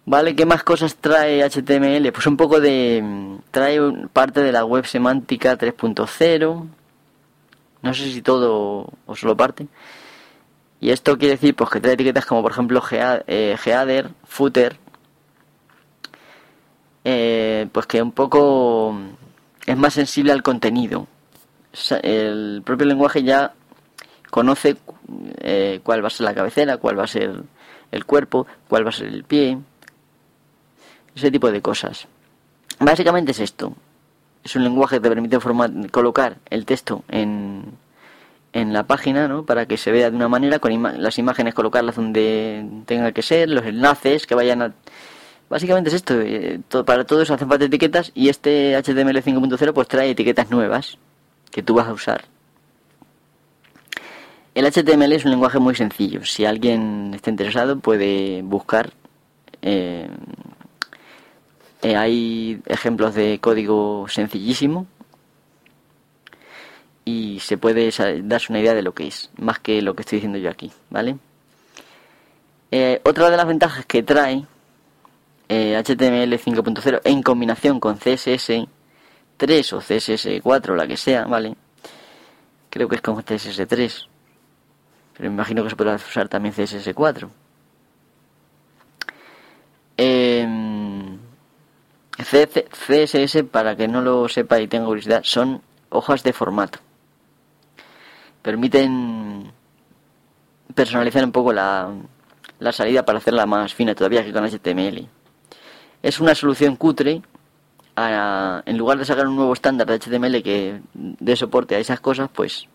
Vale, 0.06 0.36
¿qué 0.36 0.44
más 0.44 0.62
cosas 0.62 0.96
trae 0.96 1.42
HTML? 1.42 2.12
Pues 2.12 2.26
un 2.26 2.36
poco 2.36 2.60
de... 2.60 3.38
trae 3.50 3.80
parte 4.12 4.42
de 4.42 4.52
la 4.52 4.64
web 4.64 4.84
semántica 4.84 5.56
3.0, 5.56 6.66
no 7.82 7.94
sé 7.94 8.12
si 8.12 8.20
todo 8.20 8.90
o 9.06 9.16
solo 9.16 9.36
parte. 9.36 9.66
Y 10.80 10.90
esto 10.90 11.16
quiere 11.16 11.36
decir 11.36 11.54
pues 11.54 11.70
que 11.70 11.80
trae 11.80 11.94
etiquetas 11.94 12.26
como 12.26 12.42
por 12.42 12.52
ejemplo 12.52 12.82
eh, 12.90 13.56
header, 13.64 14.10
footer, 14.26 14.76
eh, 17.04 17.68
pues 17.70 17.86
que 17.86 18.02
un 18.02 18.12
poco 18.12 18.96
es 19.66 19.76
más 19.76 19.94
sensible 19.94 20.32
al 20.32 20.42
contenido. 20.42 21.06
El 22.02 22.62
propio 22.64 22.86
lenguaje 22.86 23.22
ya 23.22 23.52
conoce 24.30 24.76
eh, 25.38 25.80
cuál 25.82 26.02
va 26.02 26.08
a 26.08 26.10
ser 26.10 26.24
la 26.24 26.34
cabecera, 26.34 26.76
cuál 26.78 26.98
va 26.98 27.04
a 27.04 27.08
ser 27.08 27.42
el 27.90 28.04
cuerpo, 28.04 28.46
cuál 28.68 28.84
va 28.84 28.90
a 28.90 28.92
ser 28.92 29.08
el 29.08 29.24
pie, 29.24 29.58
ese 31.14 31.30
tipo 31.30 31.50
de 31.50 31.62
cosas. 31.62 32.06
Básicamente 32.80 33.32
es 33.32 33.40
esto 33.40 33.74
es 34.44 34.54
un 34.56 34.62
lenguaje 34.62 34.96
que 34.96 35.00
te 35.00 35.08
permite 35.08 35.38
colocar 35.90 36.36
el 36.50 36.66
texto 36.66 37.02
en, 37.08 37.64
en 38.52 38.72
la 38.74 38.86
página, 38.86 39.26
¿no? 39.26 39.44
Para 39.44 39.66
que 39.66 39.78
se 39.78 39.90
vea 39.90 40.10
de 40.10 40.16
una 40.16 40.28
manera, 40.28 40.58
con 40.58 41.02
las 41.02 41.18
imágenes 41.18 41.54
colocarlas 41.54 41.96
donde 41.96 42.64
tenga 42.84 43.12
que 43.12 43.22
ser, 43.22 43.48
los 43.48 43.64
enlaces 43.64 44.26
que 44.26 44.34
vayan 44.34 44.62
a... 44.62 44.72
Básicamente 45.48 45.90
es 45.90 45.94
esto, 45.94 46.20
eh, 46.20 46.60
para 46.86 47.04
todo 47.04 47.22
eso 47.22 47.34
hacen 47.34 47.48
falta 47.48 47.66
etiquetas 47.66 48.10
y 48.14 48.28
este 48.28 48.76
HTML 48.76 49.22
5.0 49.22 49.72
pues 49.72 49.88
trae 49.88 50.10
etiquetas 50.10 50.50
nuevas 50.50 50.98
que 51.50 51.62
tú 51.62 51.74
vas 51.74 51.86
a 51.86 51.92
usar. 51.92 52.24
El 54.54 54.66
HTML 54.66 55.12
es 55.12 55.24
un 55.24 55.32
lenguaje 55.32 55.58
muy 55.58 55.74
sencillo. 55.74 56.24
Si 56.24 56.44
alguien 56.44 57.12
está 57.14 57.30
interesado 57.30 57.78
puede 57.78 58.42
buscar 58.42 58.92
eh, 59.66 60.08
eh, 61.84 61.96
hay 61.96 62.62
ejemplos 62.66 63.14
de 63.14 63.38
código 63.40 64.06
sencillísimo 64.08 64.86
y 67.04 67.40
se 67.40 67.56
puede 67.58 67.90
darse 68.22 68.52
una 68.52 68.60
idea 68.60 68.74
de 68.74 68.82
lo 68.82 68.92
que 68.92 69.06
es, 69.06 69.30
más 69.38 69.58
que 69.58 69.80
lo 69.80 69.94
que 69.94 70.02
estoy 70.02 70.16
diciendo 70.16 70.38
yo 70.38 70.50
aquí, 70.50 70.70
¿vale? 70.90 71.16
Eh, 72.70 73.00
otra 73.04 73.30
de 73.30 73.36
las 73.36 73.46
ventajas 73.46 73.86
que 73.86 74.02
trae 74.02 74.44
HTML 75.48 76.32
eh, 76.32 76.40
5.0 76.40 77.00
en 77.04 77.22
combinación 77.22 77.80
con 77.80 77.96
CSS 77.96 78.66
3 79.36 79.72
o 79.72 79.78
CSS 79.80 80.40
4, 80.42 80.76
la 80.76 80.86
que 80.86 80.96
sea, 80.96 81.24
¿vale? 81.24 81.54
Creo 82.70 82.88
que 82.88 82.96
es 82.96 83.02
con 83.02 83.22
CSS 83.22 83.66
3, 83.66 84.08
pero 85.16 85.28
me 85.28 85.34
imagino 85.34 85.62
que 85.62 85.70
se 85.70 85.76
podrá 85.76 85.94
usar 85.94 86.28
también 86.28 86.54
CSS 86.54 86.92
4. 86.94 87.30
Eh, 89.96 90.46
CSS, 92.18 93.44
para 93.50 93.76
que 93.76 93.86
no 93.86 94.00
lo 94.00 94.28
sepa 94.28 94.60
y 94.60 94.68
tenga 94.68 94.86
curiosidad, 94.86 95.22
son 95.24 95.62
hojas 95.90 96.22
de 96.22 96.32
formato. 96.32 96.78
Permiten 98.42 99.52
personalizar 100.74 101.24
un 101.24 101.32
poco 101.32 101.52
la, 101.52 101.92
la 102.58 102.72
salida 102.72 103.04
para 103.04 103.18
hacerla 103.18 103.46
más 103.46 103.74
fina 103.74 103.94
todavía 103.94 104.24
que 104.24 104.32
con 104.32 104.44
HTML. 104.44 105.08
Es 106.04 106.20
una 106.20 106.34
solución 106.34 106.76
cutre. 106.76 107.22
en 107.96 108.76
lugar 108.76 108.98
de 108.98 109.06
sacar 109.06 109.26
un 109.26 109.36
nuevo 109.36 109.54
estándar 109.54 109.86
de 109.86 109.98
HTML 109.98 110.42
que 110.42 110.82
dé 110.92 111.34
soporte 111.34 111.76
a 111.76 111.78
esas 111.78 111.98
cosas, 111.98 112.28
pues... 112.30 112.68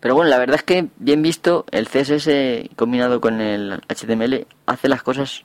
Pero 0.00 0.14
bueno, 0.14 0.30
la 0.30 0.38
verdad 0.38 0.56
es 0.56 0.62
que, 0.62 0.88
bien 0.96 1.20
visto, 1.20 1.66
el 1.70 1.86
CSS 1.86 2.74
combinado 2.76 3.20
con 3.20 3.42
el 3.42 3.78
HTML 3.88 4.46
hace 4.64 4.88
las 4.88 5.02
cosas 5.02 5.44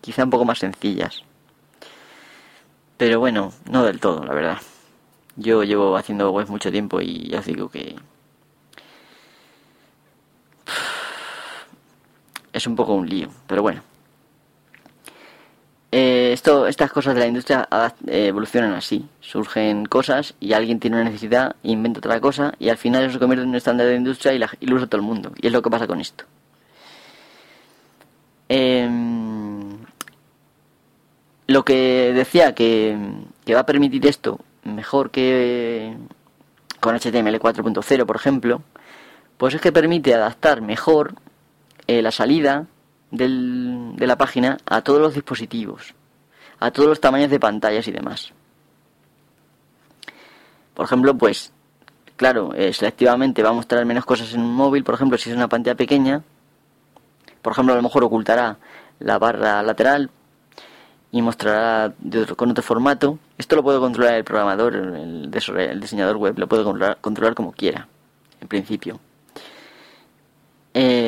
quizá 0.00 0.24
un 0.24 0.30
poco 0.30 0.46
más 0.46 0.60
sencillas. 0.60 1.24
Pero 2.96 3.20
bueno, 3.20 3.52
no 3.70 3.84
del 3.84 4.00
todo, 4.00 4.24
la 4.24 4.32
verdad. 4.32 4.58
Yo 5.36 5.62
llevo 5.62 5.94
haciendo 5.94 6.30
web 6.30 6.48
mucho 6.48 6.72
tiempo 6.72 7.02
y 7.02 7.28
ya 7.28 7.40
os 7.40 7.46
digo 7.46 7.68
que 7.68 7.96
es 12.50 12.66
un 12.66 12.76
poco 12.76 12.94
un 12.94 13.06
lío, 13.10 13.28
pero 13.46 13.60
bueno. 13.60 13.93
Eh, 15.96 16.32
esto, 16.32 16.66
estas 16.66 16.90
cosas 16.90 17.14
de 17.14 17.20
la 17.20 17.28
industria 17.28 17.68
evolucionan 18.08 18.72
así. 18.72 19.08
Surgen 19.20 19.86
cosas 19.86 20.34
y 20.40 20.52
alguien 20.52 20.80
tiene 20.80 20.96
una 20.96 21.04
necesidad, 21.04 21.54
inventa 21.62 22.00
otra 22.00 22.18
cosa 22.18 22.52
y 22.58 22.68
al 22.68 22.78
final 22.78 23.04
eso 23.04 23.12
se 23.12 23.18
convierte 23.20 23.44
en 23.44 23.50
un 23.50 23.54
estándar 23.54 23.86
de 23.86 23.94
industria 23.94 24.32
y, 24.32 24.38
la, 24.40 24.50
y 24.58 24.66
lo 24.66 24.74
usa 24.74 24.88
todo 24.88 25.00
el 25.00 25.06
mundo. 25.06 25.30
Y 25.40 25.46
es 25.46 25.52
lo 25.52 25.62
que 25.62 25.70
pasa 25.70 25.86
con 25.86 26.00
esto. 26.00 26.24
Eh, 28.48 28.88
lo 31.46 31.64
que 31.64 32.12
decía 32.12 32.56
que, 32.56 32.98
va 33.54 33.60
a 33.60 33.66
permitir 33.66 34.04
esto 34.08 34.40
mejor 34.64 35.12
que 35.12 35.96
con 36.80 36.96
HTML 36.96 37.38
4.0, 37.38 38.04
por 38.04 38.16
ejemplo, 38.16 38.62
pues 39.36 39.54
es 39.54 39.60
que 39.60 39.70
permite 39.70 40.12
adaptar 40.12 40.60
mejor 40.60 41.14
eh, 41.86 42.02
la 42.02 42.10
salida 42.10 42.66
del, 43.10 43.94
de 43.96 44.06
la 44.06 44.16
página 44.16 44.58
a 44.66 44.82
todos 44.82 45.00
los 45.00 45.14
dispositivos, 45.14 45.94
a 46.60 46.70
todos 46.70 46.88
los 46.88 47.00
tamaños 47.00 47.30
de 47.30 47.40
pantallas 47.40 47.86
y 47.88 47.92
demás. 47.92 48.32
Por 50.74 50.86
ejemplo, 50.86 51.16
pues, 51.16 51.52
claro, 52.16 52.52
eh, 52.54 52.72
selectivamente 52.72 53.42
va 53.42 53.50
a 53.50 53.54
mostrar 53.54 53.84
menos 53.84 54.04
cosas 54.04 54.32
en 54.34 54.40
un 54.40 54.54
móvil, 54.54 54.84
por 54.84 54.94
ejemplo, 54.94 55.16
si 55.18 55.30
es 55.30 55.36
una 55.36 55.48
pantalla 55.48 55.76
pequeña, 55.76 56.22
por 57.42 57.52
ejemplo, 57.52 57.74
a 57.74 57.76
lo 57.76 57.82
mejor 57.82 58.02
ocultará 58.04 58.56
la 59.00 59.18
barra 59.18 59.62
lateral 59.62 60.10
y 61.12 61.22
mostrará 61.22 61.92
con 62.36 62.50
otro 62.50 62.62
formato. 62.62 63.18
Esto 63.38 63.54
lo 63.54 63.62
puede 63.62 63.78
controlar 63.78 64.14
el 64.14 64.24
programador, 64.24 64.74
el, 64.74 65.30
diseñador 65.80 66.16
web, 66.16 66.38
lo 66.38 66.48
puede 66.48 66.64
controlar, 66.64 67.34
como 67.34 67.52
quiera, 67.52 67.86
en 68.40 68.48
principio. 68.48 68.98
Em, 70.72 71.03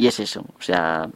y 0.00 0.06
es 0.06 0.18
eso, 0.18 0.46
o 0.58 0.62
sea, 0.62 1.10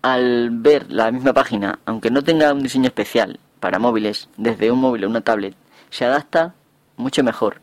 al 0.00 0.48
ver 0.50 0.90
la 0.90 1.10
misma 1.10 1.34
página, 1.34 1.80
aunque 1.84 2.10
no 2.10 2.24
tenga 2.24 2.50
un 2.54 2.62
diseño 2.62 2.86
especial 2.86 3.38
para 3.60 3.78
móviles, 3.78 4.30
desde 4.38 4.70
un 4.70 4.80
móvil 4.80 5.04
o 5.04 5.10
una 5.10 5.20
tablet, 5.20 5.54
se 5.90 6.06
adapta 6.06 6.54
mucho 6.96 7.22
mejor. 7.22 7.60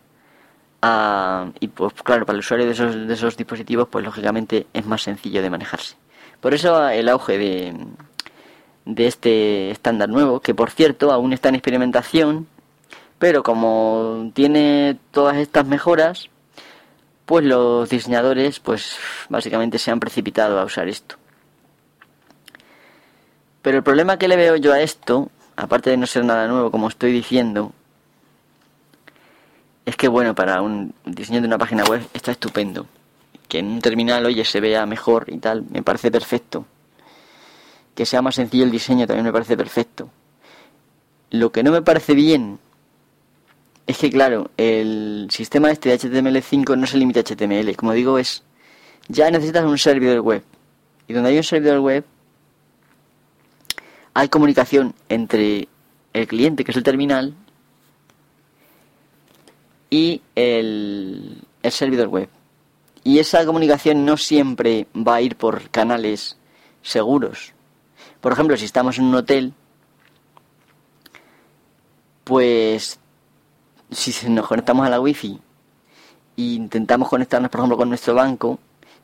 y 1.59 1.67
pues 1.69 1.91
claro, 2.03 2.23
para 2.27 2.35
el 2.35 2.41
usuario 2.41 2.67
de 2.67 2.73
esos, 2.73 3.07
de 3.07 3.13
esos 3.15 3.35
dispositivos, 3.35 3.87
pues 3.87 4.05
lógicamente 4.05 4.67
es 4.73 4.85
más 4.85 5.01
sencillo 5.01 5.41
de 5.41 5.49
manejarse. 5.49 5.95
Por 6.39 6.53
eso 6.53 6.87
el 6.89 7.09
auge 7.09 7.39
de, 7.39 7.73
de 8.85 9.07
este 9.07 9.71
estándar 9.71 10.09
nuevo, 10.09 10.39
que 10.39 10.53
por 10.53 10.69
cierto 10.69 11.11
aún 11.11 11.33
está 11.33 11.49
en 11.49 11.55
experimentación, 11.55 12.45
pero 13.17 13.41
como 13.41 14.29
tiene 14.35 14.99
todas 15.09 15.37
estas 15.37 15.65
mejoras, 15.65 16.29
pues 17.25 17.45
los 17.45 17.89
diseñadores 17.89 18.59
pues 18.59 18.97
básicamente 19.29 19.79
se 19.79 19.91
han 19.91 19.99
precipitado 19.99 20.59
a 20.59 20.65
usar 20.65 20.87
esto. 20.87 21.15
Pero 23.61 23.77
el 23.77 23.83
problema 23.83 24.17
que 24.17 24.27
le 24.27 24.35
veo 24.35 24.57
yo 24.57 24.73
a 24.73 24.81
esto, 24.81 25.29
aparte 25.55 25.89
de 25.89 25.97
no 25.97 26.05
ser 26.05 26.25
nada 26.25 26.47
nuevo 26.47 26.69
como 26.69 26.89
estoy 26.89 27.13
diciendo, 27.13 27.71
es 29.85 29.95
que 29.95 30.07
bueno, 30.07 30.35
para 30.35 30.61
un 30.61 30.93
diseño 31.05 31.41
de 31.41 31.47
una 31.47 31.57
página 31.57 31.83
web 31.85 32.05
está 32.13 32.31
estupendo. 32.31 32.85
Que 33.47 33.59
en 33.59 33.67
un 33.67 33.81
terminal, 33.81 34.25
oye, 34.25 34.43
se 34.45 34.59
vea 34.59 34.85
mejor 34.85 35.25
y 35.27 35.37
tal, 35.37 35.63
me 35.69 35.81
parece 35.81 36.11
perfecto. 36.11 36.65
Que 37.95 38.05
sea 38.05 38.21
más 38.21 38.35
sencillo 38.35 38.63
el 38.63 38.71
diseño 38.71 39.07
también 39.07 39.25
me 39.25 39.33
parece 39.33 39.55
perfecto. 39.55 40.09
Lo 41.29 41.51
que 41.51 41.63
no 41.63 41.71
me 41.71 41.81
parece 41.81 42.15
bien 42.15 42.59
es 43.85 43.97
que, 43.97 44.09
claro, 44.09 44.49
el 44.57 45.27
sistema 45.29 45.71
este 45.71 45.89
de 45.89 45.99
HTML5 45.99 46.77
no 46.77 46.87
se 46.87 46.97
limita 46.97 47.19
a 47.19 47.23
HTML. 47.23 47.75
Como 47.75 47.93
digo, 47.93 48.17
es. 48.17 48.43
Ya 49.09 49.29
necesitas 49.29 49.65
un 49.65 49.77
servidor 49.77 50.21
web. 50.21 50.43
Y 51.07 51.13
donde 51.13 51.31
hay 51.31 51.37
un 51.37 51.43
servidor 51.43 51.79
web, 51.79 52.05
hay 54.13 54.29
comunicación 54.29 54.95
entre 55.09 55.67
el 56.13 56.27
cliente, 56.27 56.63
que 56.63 56.71
es 56.71 56.77
el 56.77 56.83
terminal, 56.83 57.35
y 59.89 60.21
el, 60.35 61.43
servidor 61.69 62.07
web. 62.07 62.29
Y 63.03 63.19
esa 63.19 63.45
comunicación 63.45 64.05
no 64.05 64.17
siempre 64.17 64.87
va 64.95 65.15
a 65.15 65.21
ir 65.21 65.35
por 65.35 65.69
canales 65.69 66.37
seguros. 66.81 67.53
Por 68.21 68.31
ejemplo, 68.31 68.55
si 68.55 68.65
estamos 68.65 68.97
en 68.97 69.05
un 69.05 69.15
hotel, 69.15 69.53
pues 72.23 72.99
si 73.93 74.29
nos 74.29 74.47
conectamos 74.47 74.85
a 74.85 74.89
la 74.89 74.99
wifi 74.99 75.39
e 76.37 76.41
intentamos 76.41 77.09
conectarnos, 77.09 77.49
por 77.49 77.59
ejemplo, 77.59 77.77
con 77.77 77.89
nuestro 77.89 78.15
banco, 78.15 78.59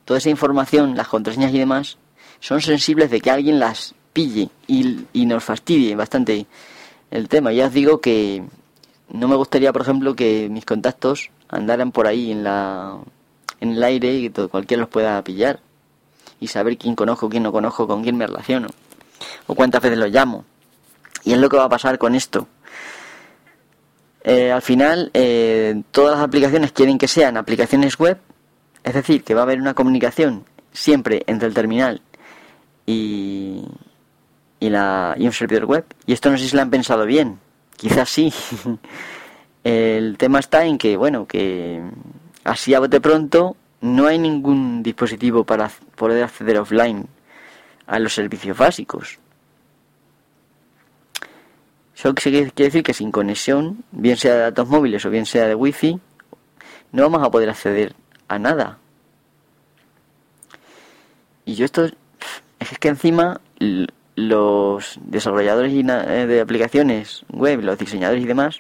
toda 0.06 0.18
esa 0.18 0.30
información, 0.30 0.96
las 0.96 1.08
contraseñas 1.08 1.54
y 1.54 1.60
demás, 1.60 1.98
son 2.40 2.62
sensibles 2.62 3.12
de 3.12 3.22
que 3.22 3.32
alguien 3.32 3.60
las 3.60 3.94
pille 4.14 4.50
y, 4.68 5.06
y 5.14 5.26
nos 5.26 5.44
fastidie 5.44 5.96
bastante 5.96 6.48
el 7.12 7.28
tema. 7.28 7.52
Ya 7.52 7.68
os 7.68 7.74
digo 7.74 8.02
que 8.02 8.44
no 9.10 9.28
me 9.28 9.36
gustaría, 9.36 9.74
por 9.74 9.82
ejemplo, 9.82 10.16
que 10.16 10.50
mis 10.50 10.66
contactos 10.66 11.32
andaran 11.48 11.92
por 11.92 12.08
ahí 12.08 12.32
en 12.32 12.44
la 12.44 12.98
en 13.60 13.72
el 13.72 13.84
aire 13.84 14.14
y 14.14 14.22
que 14.24 14.30
todo, 14.30 14.50
cualquiera 14.50 14.82
los 14.82 14.90
pueda 14.90 15.22
pillar 15.24 15.60
y 16.40 16.48
saber 16.48 16.78
quién 16.78 16.96
conozco, 16.96 17.30
quién 17.30 17.44
no 17.44 17.52
conozco, 17.52 17.88
con 17.88 18.04
quién 18.04 18.18
me 18.18 18.26
relaciono 18.26 18.70
o 19.48 19.56
cuántas 19.56 19.82
veces 19.82 19.98
los 19.98 20.10
llamo. 20.10 20.46
Y 21.24 21.34
es 21.34 21.40
lo 21.40 21.50
que 21.50 21.58
va 21.58 21.66
a 21.66 21.70
pasar 21.70 21.98
con 21.98 22.16
esto. 22.16 22.48
Eh, 24.30 24.52
al 24.52 24.62
final, 24.62 25.10
eh, 25.16 25.82
todas 25.90 26.18
las 26.18 26.24
aplicaciones 26.24 26.72
quieren 26.72 27.00
que 27.00 27.08
sean 27.08 27.36
aplicaciones 27.36 27.98
web, 27.98 28.20
es 28.84 28.94
decir, 28.94 29.24
que 29.24 29.34
va 29.34 29.42
a 29.42 29.44
haber 29.44 29.60
una 29.60 29.74
comunicación 29.74 30.46
siempre 30.72 31.24
entre 31.26 31.48
el 31.48 31.56
terminal 31.56 32.04
y, 32.86 33.66
y, 34.60 34.70
la, 34.70 35.16
y 35.18 35.26
un 35.26 35.34
servidor 35.34 35.66
web. 35.66 35.84
Y 36.06 36.14
esto 36.14 36.30
no 36.30 36.38
sé 36.38 36.48
si 36.48 36.56
lo 36.56 36.62
han 36.62 36.70
pensado 36.70 37.08
bien, 37.08 37.40
quizás 37.76 38.08
sí. 38.08 38.32
El 39.64 40.16
tema 40.20 40.38
está 40.38 40.64
en 40.64 40.78
que, 40.78 40.96
bueno, 40.96 41.26
que 41.26 41.82
así 42.44 42.76
a 42.76 42.80
bote 42.82 43.02
pronto 43.02 43.58
no 43.82 44.06
hay 44.06 44.20
ningún 44.20 44.84
dispositivo 44.84 45.44
para 45.44 45.72
poder 45.96 46.24
acceder 46.24 46.60
offline 46.60 47.08
a 47.88 47.98
los 47.98 48.14
servicios 48.14 48.56
básicos. 48.56 49.18
Eso 52.00 52.14
quiere 52.16 52.50
decir 52.56 52.82
que 52.82 52.94
sin 52.94 53.12
conexión, 53.12 53.84
bien 53.92 54.16
sea 54.16 54.34
de 54.34 54.40
datos 54.40 54.70
móviles 54.70 55.06
o 55.06 55.10
bien 55.10 55.26
sea 55.26 55.48
de 55.48 55.56
wifi, 55.56 56.00
no 56.94 57.04
vamos 57.04 57.28
a 57.28 57.30
poder 57.30 57.50
acceder 57.50 57.94
a 58.30 58.40
nada. 58.40 58.78
Y 61.44 61.56
yo 61.56 61.66
esto 61.66 61.90
es 62.58 62.80
que 62.80 62.88
encima 62.88 63.42
los 64.16 64.98
desarrolladores 65.02 65.74
eh, 65.74 66.26
de 66.26 66.40
aplicaciones 66.40 67.26
web, 67.34 67.64
los 67.64 67.78
diseñadores 67.78 68.24
y 68.24 68.28
demás, 68.28 68.60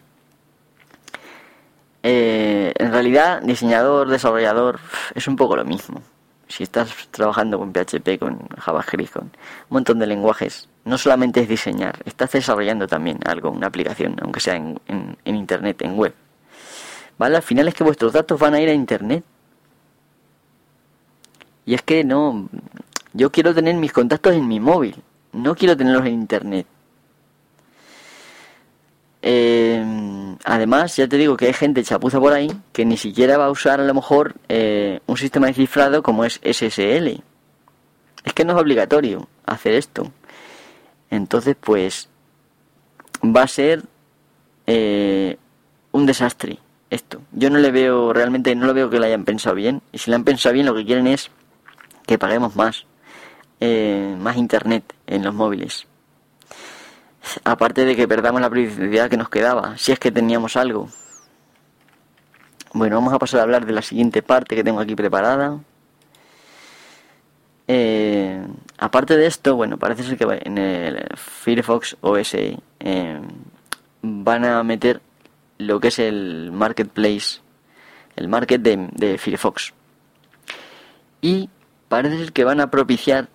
eh, 2.03 2.73
en 2.77 2.91
realidad 2.91 3.41
diseñador, 3.41 4.09
desarrollador 4.09 4.81
es 5.15 5.29
un 5.29 5.37
poco 5.37 5.55
lo 5.55 5.63
mismo. 5.63 6.01
Si 6.49 6.63
estás 6.63 6.93
trabajando 7.11 7.57
con 7.57 7.71
PHP, 7.71 8.19
con 8.19 8.49
JavaScript, 8.49 9.13
con 9.13 9.23
un 9.23 9.31
montón 9.69 9.99
de 9.99 10.07
lenguajes, 10.07 10.67
no 10.89 10.97
solamente 10.97 11.41
es 11.41 11.47
diseñar, 11.47 11.99
estás 12.05 12.31
desarrollando 12.31 12.87
también 12.87 13.19
algo, 13.25 13.51
una 13.51 13.67
aplicación, 13.67 14.17
aunque 14.21 14.39
sea 14.39 14.55
en, 14.55 14.79
en 14.87 15.35
Internet, 15.35 15.81
en 15.81 15.95
web. 15.95 16.13
¿Vale? 17.17 17.37
Al 17.37 17.43
final 17.43 17.67
es 17.67 17.73
que 17.73 17.83
vuestros 17.83 18.13
datos 18.13 18.39
van 18.39 18.55
a 18.55 18.61
ir 18.61 18.69
a 18.69 18.73
Internet. 18.73 19.23
Y 21.65 21.73
es 21.73 21.81
que 21.81 22.03
no, 22.03 22.49
yo 23.13 23.31
quiero 23.31 23.53
tener 23.53 23.75
mis 23.75 23.93
contactos 23.93 24.33
en 24.33 24.47
mi 24.47 24.59
móvil 24.59 25.01
no 25.31 25.55
quiero 25.55 25.75
tenerlos 25.75 26.05
en 26.05 26.13
internet. 26.13 26.65
Eh, 29.21 29.83
además, 30.45 30.95
ya 30.95 31.07
te 31.07 31.17
digo 31.17 31.35
que 31.35 31.47
hay 31.47 31.53
gente 31.53 31.83
chapuza 31.83 32.19
por 32.19 32.33
ahí 32.33 32.49
que 32.71 32.85
ni 32.85 32.97
siquiera 32.97 33.37
va 33.37 33.45
a 33.45 33.51
usar 33.51 33.81
a 33.81 33.83
lo 33.83 33.93
mejor 33.93 34.35
eh, 34.47 35.01
un 35.07 35.17
sistema 35.17 35.47
de 35.47 35.53
cifrado 35.53 36.01
como 36.01 36.25
es 36.25 36.39
SSL. 36.43 37.21
Es 38.23 38.33
que 38.33 38.45
no 38.45 38.53
es 38.53 38.61
obligatorio 38.61 39.27
hacer 39.45 39.73
esto. 39.73 40.11
Entonces, 41.09 41.55
pues 41.59 42.09
va 43.23 43.43
a 43.43 43.47
ser 43.47 43.83
eh, 44.67 45.37
un 45.91 46.05
desastre 46.05 46.59
esto. 46.89 47.21
Yo 47.31 47.49
no 47.49 47.59
le 47.59 47.71
veo, 47.71 48.13
realmente 48.13 48.55
no 48.55 48.65
lo 48.65 48.73
veo 48.73 48.89
que 48.89 48.99
lo 48.99 49.05
hayan 49.05 49.25
pensado 49.25 49.55
bien. 49.55 49.81
Y 49.91 49.97
si 49.99 50.09
lo 50.09 50.15
han 50.15 50.23
pensado 50.23 50.53
bien, 50.53 50.65
lo 50.65 50.75
que 50.75 50.85
quieren 50.85 51.07
es 51.07 51.29
que 52.05 52.17
paguemos 52.17 52.55
más. 52.55 52.85
Eh, 53.59 54.15
más 54.17 54.37
internet 54.37 54.93
en 55.05 55.23
los 55.23 55.33
móviles. 55.33 55.85
Aparte 57.43 57.83
de 57.83 57.95
que 57.95 58.07
perdamos 58.07 58.39
la 58.39 58.49
privacidad 58.49 59.09
que 59.09 59.17
nos 59.17 59.29
quedaba, 59.29 59.77
si 59.77 59.91
es 59.91 59.99
que 59.99 60.11
teníamos 60.11 60.55
algo. 60.55 60.89
Bueno, 62.73 62.95
vamos 62.95 63.13
a 63.13 63.19
pasar 63.19 63.41
a 63.41 63.43
hablar 63.43 63.65
de 63.65 63.73
la 63.73 63.81
siguiente 63.81 64.21
parte 64.21 64.55
que 64.55 64.63
tengo 64.63 64.79
aquí 64.79 64.95
preparada. 64.95 65.59
Eh, 67.67 68.41
aparte 68.79 69.17
de 69.17 69.27
esto, 69.27 69.55
bueno, 69.55 69.77
parece 69.77 70.03
ser 70.03 70.17
que 70.17 70.25
en 70.45 70.57
el 70.57 71.07
Firefox 71.15 71.97
OS 72.01 72.33
eh, 72.33 73.21
van 74.01 74.45
a 74.45 74.63
meter 74.63 75.01
lo 75.57 75.79
que 75.79 75.89
es 75.89 75.99
el 75.99 76.51
marketplace, 76.51 77.41
el 78.15 78.27
market 78.27 78.61
de, 78.61 79.17
Firefox. 79.17 79.73
Y 81.21 81.49
parece 81.87 82.17
ser 82.17 82.33
que 82.33 82.45
van 82.45 82.61
a 82.61 82.71
propiciar 82.71 83.27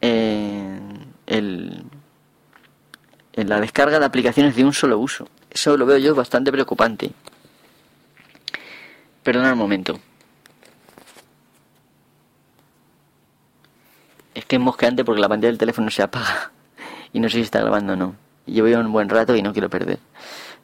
en, 0.00 1.12
el, 1.26 1.84
la 3.34 3.60
descarga 3.60 3.98
de 3.98 4.06
aplicaciones 4.06 4.56
de 4.56 4.64
un 4.64 4.72
solo 4.72 4.98
uso. 4.98 5.28
Eso 5.50 5.76
lo 5.76 5.84
veo 5.86 5.98
yo 5.98 6.14
bastante 6.14 6.50
preocupante. 6.50 7.12
Perdona 9.22 9.52
un 9.52 9.58
momento. 9.58 10.00
Es 14.34 14.41
que 14.52 14.56
es 14.56 14.60
mosqueante 14.60 15.02
porque 15.02 15.22
la 15.22 15.30
pantalla 15.30 15.48
del 15.48 15.56
teléfono 15.56 15.90
se 15.90 16.02
apaga 16.02 16.52
y 17.14 17.20
no 17.20 17.30
sé 17.30 17.36
si 17.36 17.40
está 17.40 17.60
grabando 17.60 17.94
o 17.94 17.96
no. 17.96 18.14
Llevo 18.44 18.68
ya 18.68 18.80
un 18.80 18.92
buen 18.92 19.08
rato 19.08 19.34
y 19.34 19.40
no 19.40 19.50
quiero 19.54 19.70
perder 19.70 19.98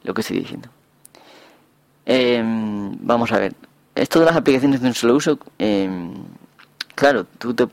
lo 0.03 0.13
que 0.13 0.21
estoy 0.21 0.37
diciendo. 0.37 0.69
Em, 2.05 2.95
vamos 2.99 3.31
a 3.31 3.39
ver. 3.39 3.55
Esto 3.95 4.19
de 4.19 4.27
las 4.27 4.35
aplicaciones 4.35 4.81
de 4.81 4.89
un 4.89 4.93
solo 4.93 5.15
uso, 5.15 5.39
em, 5.57 6.13
claro, 6.93 7.25
tú 7.39 7.55
te 7.55 7.67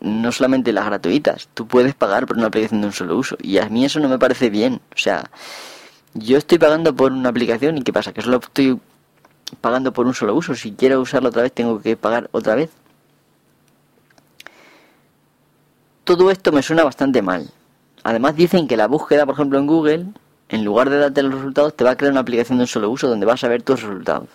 no 0.00 0.32
solamente 0.32 0.72
las 0.72 0.84
gratuitas, 0.84 1.48
tú 1.54 1.68
puedes 1.68 1.94
pagar 1.94 2.26
por 2.26 2.38
una 2.38 2.48
aplicación 2.48 2.80
de 2.80 2.88
un 2.88 2.92
solo 2.92 3.16
uso. 3.16 3.36
Y 3.40 3.58
a 3.58 3.68
mí 3.68 3.84
eso 3.84 4.00
no 4.00 4.08
me 4.08 4.18
parece 4.18 4.50
bien. 4.50 4.80
O 4.92 4.98
sea, 4.98 5.30
yo 6.14 6.38
estoy 6.38 6.58
pagando 6.58 6.92
por 6.96 7.12
una 7.12 7.28
aplicación 7.28 7.78
y 7.78 7.82
¿qué 7.82 7.92
pasa? 7.92 8.12
Que 8.12 8.22
solo 8.22 8.38
estoy 8.38 8.80
pagando 9.60 9.92
por 9.92 10.06
un 10.06 10.14
solo 10.14 10.34
uso. 10.34 10.56
Si 10.56 10.72
quiero 10.72 11.00
usarlo 11.00 11.28
otra 11.28 11.42
vez, 11.42 11.52
tengo 11.52 11.80
que 11.80 11.96
pagar 11.96 12.28
otra 12.32 12.56
vez. 12.56 12.70
Todo 16.04 16.30
esto 16.30 16.50
me 16.50 16.62
suena 16.62 16.82
bastante 16.82 17.22
mal. 17.22 17.48
Además 18.02 18.34
dicen 18.34 18.66
que 18.66 18.76
la 18.76 18.88
búsqueda, 18.88 19.24
por 19.24 19.34
ejemplo, 19.34 19.58
en 19.58 19.66
Google, 19.66 20.06
en 20.48 20.64
lugar 20.64 20.90
de 20.90 20.98
darte 20.98 21.22
los 21.22 21.34
resultados, 21.34 21.76
te 21.76 21.84
va 21.84 21.90
a 21.90 21.96
crear 21.96 22.12
una 22.12 22.20
aplicación 22.20 22.58
de 22.58 22.64
un 22.64 22.68
solo 22.68 22.90
uso 22.90 23.08
donde 23.08 23.26
vas 23.26 23.44
a 23.44 23.48
ver 23.48 23.62
tus 23.62 23.82
resultados. 23.82 24.28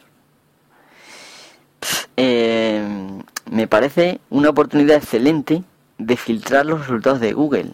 Eh, 2.16 2.82
me 3.52 3.68
parece 3.68 4.20
una 4.30 4.50
oportunidad 4.50 4.98
excelente 4.98 5.64
de 5.98 6.18
filtrar 6.18 6.66
los 6.66 6.80
resultados 6.80 7.20
de 7.20 7.34
Google 7.34 7.72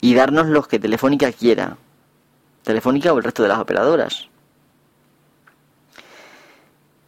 y 0.00 0.14
darnos 0.14 0.46
los 0.46 0.66
que 0.66 0.78
Telefónica 0.78 1.30
quiera. 1.30 1.76
Telefónica 2.62 3.12
o 3.12 3.18
el 3.18 3.24
resto 3.24 3.42
de 3.42 3.48
las 3.48 3.58
operadoras. 3.58 4.28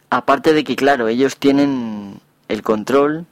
Aparte 0.09 0.53
de 0.53 0.63
que, 0.63 0.75
claro, 0.75 1.07
ellos 1.07 1.37
tienen 1.37 2.19
el 2.47 2.61
control 2.61 3.25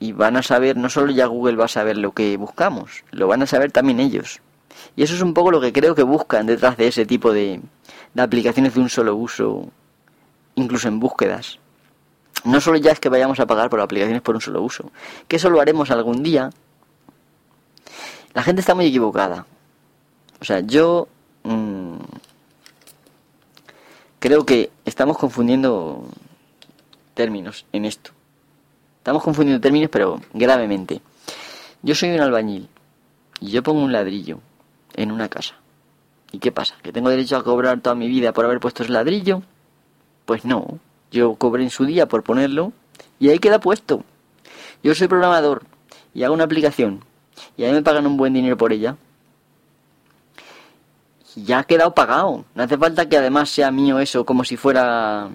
y 0.00 0.12
van 0.12 0.36
a 0.36 0.42
saber, 0.42 0.76
no 0.76 0.88
solo 0.88 1.12
ya 1.12 1.26
Google 1.26 1.56
va 1.56 1.66
a 1.66 1.68
saber 1.68 1.98
lo 1.98 2.12
que 2.12 2.36
buscamos, 2.38 3.04
lo 3.12 3.28
van 3.28 3.42
a 3.42 3.46
saber 3.46 3.70
también 3.70 4.00
ellos. 4.00 4.40
Y 4.96 5.02
eso 5.02 5.14
es 5.14 5.20
un 5.20 5.34
poco 5.34 5.50
lo 5.50 5.60
que 5.60 5.72
creo 5.72 5.94
que 5.94 6.02
buscan 6.02 6.46
detrás 6.46 6.78
de 6.78 6.88
ese 6.88 7.04
tipo 7.04 7.32
de, 7.32 7.60
de 8.14 8.22
aplicaciones 8.22 8.74
de 8.74 8.80
un 8.80 8.88
solo 8.88 9.14
uso, 9.14 9.68
incluso 10.54 10.88
en 10.88 10.98
búsquedas. 10.98 11.58
No 12.44 12.60
solo 12.62 12.78
ya 12.78 12.92
es 12.92 12.98
que 12.98 13.10
vayamos 13.10 13.38
a 13.40 13.46
pagar 13.46 13.68
por 13.68 13.80
aplicaciones 13.80 14.22
por 14.22 14.34
un 14.34 14.40
solo 14.40 14.62
uso, 14.62 14.90
que 15.28 15.36
eso 15.36 15.50
lo 15.50 15.60
haremos 15.60 15.90
algún 15.90 16.22
día. 16.22 16.50
La 18.32 18.42
gente 18.42 18.60
está 18.60 18.74
muy 18.74 18.86
equivocada. 18.86 19.44
O 20.40 20.44
sea, 20.46 20.60
yo 20.60 21.08
mmm, 21.42 21.96
creo 24.18 24.46
que 24.46 24.70
estamos 24.86 25.18
confundiendo 25.18 26.06
términos 27.12 27.66
en 27.72 27.84
esto. 27.84 28.12
Estamos 29.10 29.24
confundiendo 29.24 29.60
términos, 29.60 29.90
pero 29.90 30.20
gravemente. 30.32 31.02
Yo 31.82 31.96
soy 31.96 32.10
un 32.10 32.20
albañil 32.20 32.68
y 33.40 33.50
yo 33.50 33.60
pongo 33.60 33.82
un 33.82 33.90
ladrillo 33.90 34.38
en 34.94 35.10
una 35.10 35.28
casa. 35.28 35.56
¿Y 36.30 36.38
qué 36.38 36.52
pasa? 36.52 36.76
¿Que 36.80 36.92
tengo 36.92 37.10
derecho 37.10 37.36
a 37.36 37.42
cobrar 37.42 37.80
toda 37.80 37.96
mi 37.96 38.06
vida 38.06 38.32
por 38.32 38.44
haber 38.44 38.60
puesto 38.60 38.84
ese 38.84 38.92
ladrillo? 38.92 39.42
Pues 40.26 40.44
no. 40.44 40.78
Yo 41.10 41.34
cobré 41.34 41.64
en 41.64 41.70
su 41.70 41.86
día 41.86 42.06
por 42.06 42.22
ponerlo 42.22 42.72
y 43.18 43.30
ahí 43.30 43.40
queda 43.40 43.58
puesto. 43.58 44.04
Yo 44.84 44.94
soy 44.94 45.08
programador 45.08 45.64
y 46.14 46.22
hago 46.22 46.34
una 46.34 46.44
aplicación 46.44 47.04
y 47.56 47.64
ahí 47.64 47.72
me 47.72 47.82
pagan 47.82 48.06
un 48.06 48.16
buen 48.16 48.32
dinero 48.32 48.56
por 48.56 48.72
ella. 48.72 48.96
Y 51.34 51.42
ya 51.42 51.58
ha 51.58 51.64
quedado 51.64 51.96
pagado. 51.96 52.44
No 52.54 52.62
hace 52.62 52.78
falta 52.78 53.08
que 53.08 53.16
además 53.16 53.50
sea 53.50 53.72
mío 53.72 53.98
eso 53.98 54.24
como 54.24 54.44
si 54.44 54.56
fuera... 54.56 55.28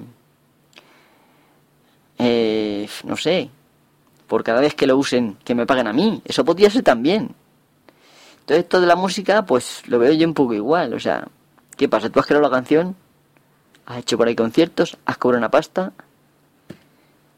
Eh, 2.18 2.88
no 3.04 3.18
sé. 3.18 3.50
Por 4.28 4.44
cada 4.44 4.62
vez 4.62 4.76
que 4.76 4.88
lo 4.88 4.98
usen, 4.98 5.38
que 5.44 5.56
me 5.56 5.66
paguen 5.66 5.88
a 5.88 5.94
mí. 5.94 6.22
Eso 6.26 6.44
podría 6.44 6.70
ser 6.70 6.84
también. 6.84 7.36
Entonces 8.42 8.64
esto 8.64 8.82
de 8.82 8.88
la 8.88 8.96
música, 8.96 9.46
pues 9.46 9.84
lo 9.88 10.00
veo 10.00 10.14
yo 10.14 10.28
un 10.28 10.34
poco 10.34 10.54
igual. 10.54 10.94
O 10.94 11.00
sea, 11.00 11.28
¿qué 11.78 11.88
pasa? 11.88 12.10
Tú 12.10 12.20
has 12.20 12.26
creado 12.26 12.44
la 12.44 12.52
canción 12.52 12.96
has 13.86 14.00
hecho 14.00 14.18
por 14.18 14.28
ahí 14.28 14.36
conciertos, 14.36 14.98
has 15.06 15.18
cobrado 15.18 15.40
una 15.40 15.52
pasta 15.52 15.94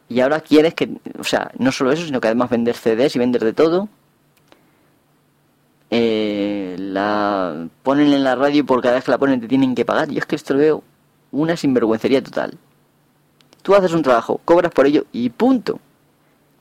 y 0.10 0.22
ahora 0.22 0.40
quieres 0.40 0.74
que, 0.74 0.90
o 1.20 1.24
sea, 1.24 1.52
no 1.58 1.72
solo 1.72 1.92
eso, 1.92 2.06
sino 2.06 2.22
que 2.22 2.28
además 2.28 2.50
vender 2.50 2.76
CDs 2.76 3.16
y 3.16 3.20
vender 3.20 3.44
de 3.44 3.54
todo. 3.54 3.90
Eh, 5.90 6.76
la 6.80 7.68
ponen 7.84 8.14
en 8.14 8.24
la 8.24 8.36
radio 8.36 8.60
y 8.60 8.64
por 8.64 8.82
cada 8.82 8.96
vez 8.96 9.04
que 9.04 9.12
la 9.12 9.18
ponen 9.18 9.42
te 9.42 9.48
tienen 9.48 9.76
que 9.76 9.84
pagar. 9.84 10.10
Y 10.12 10.18
es 10.18 10.26
que 10.26 10.38
esto 10.38 10.54
lo 10.54 10.60
veo 10.60 10.84
una 11.32 11.58
sinvergüencería 11.58 12.24
total. 12.24 12.58
Tú 13.62 13.76
haces 13.76 13.92
un 13.92 14.02
trabajo, 14.02 14.40
cobras 14.46 14.72
por 14.72 14.86
ello 14.86 15.06
y 15.12 15.30
punto. 15.30 15.80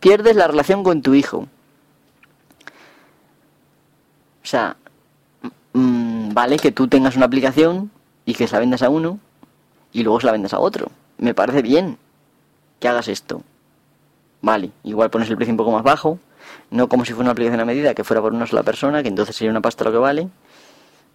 Pierdes 0.00 0.36
la 0.36 0.46
relación 0.46 0.82
con 0.82 1.02
tu 1.02 1.14
hijo. 1.14 1.46
O 4.42 4.48
sea, 4.48 4.76
mmm, 5.72 6.32
vale 6.32 6.56
que 6.58 6.72
tú 6.72 6.86
tengas 6.88 7.16
una 7.16 7.26
aplicación 7.26 7.90
y 8.24 8.34
que 8.34 8.46
se 8.46 8.54
la 8.54 8.60
vendas 8.60 8.82
a 8.82 8.90
uno, 8.90 9.18
y 9.92 10.02
luego 10.02 10.20
la 10.20 10.32
vendes 10.32 10.52
a 10.52 10.58
otro. 10.58 10.90
Me 11.18 11.34
parece 11.34 11.62
bien 11.62 11.98
que 12.78 12.88
hagas 12.88 13.08
esto. 13.08 13.42
Vale, 14.42 14.70
igual 14.84 15.10
pones 15.10 15.30
el 15.30 15.36
precio 15.36 15.52
un 15.52 15.56
poco 15.56 15.72
más 15.72 15.82
bajo, 15.82 16.18
no 16.70 16.88
como 16.88 17.04
si 17.04 17.12
fuera 17.12 17.24
una 17.24 17.32
aplicación 17.32 17.60
a 17.60 17.64
medida 17.64 17.94
que 17.94 18.04
fuera 18.04 18.20
por 18.20 18.32
una 18.32 18.46
sola 18.46 18.62
persona, 18.62 19.02
que 19.02 19.08
entonces 19.08 19.34
sería 19.34 19.50
una 19.50 19.62
pasta 19.62 19.84
lo 19.84 19.92
que 19.92 19.98
vale. 19.98 20.28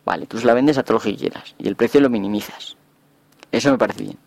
Vale, 0.04 0.26
tú 0.26 0.40
se 0.40 0.48
la 0.48 0.54
vendes 0.54 0.78
a 0.78 0.84
todo 0.84 0.98
lo 0.98 1.04
que 1.04 1.16
quieras 1.16 1.54
y 1.60 1.68
el 1.68 1.76
precio 1.76 2.02
lo 2.02 2.10
minimizas. 2.10 2.76
Eso 3.52 3.70
me 3.72 3.78
parece 3.78 4.04
bien. 4.04 4.18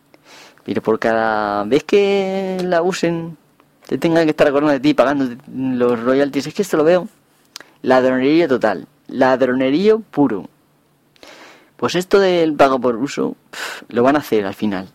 Pero 0.65 0.81
por 0.81 0.99
cada 0.99 1.65
vez 1.65 1.85
que 1.85 2.59
la 2.63 2.83
usen, 2.83 3.37
te 3.87 3.99
tengan 3.99 4.25
que 4.25 4.31
estar 4.31 4.47
acordando 4.47 4.73
de 4.73 4.81
ti 4.81 4.95
pagando 4.95 5.37
los 5.53 6.01
royalties, 6.01 6.47
es 6.47 6.55
que 6.55 6.63
esto 6.63 6.77
lo 6.77 6.85
veo. 6.85 7.09
Ladronería 7.83 8.49
total. 8.49 8.87
Ladronería 9.09 9.97
puro. 9.97 10.49
Pues 11.77 11.95
esto 11.95 12.19
del 12.19 12.55
pago 12.55 12.79
por 12.79 12.97
uso 12.97 13.37
lo 13.89 14.03
van 14.03 14.17
a 14.17 14.21
hacer 14.21 14.47
al 14.47 14.55
final. 14.55 14.89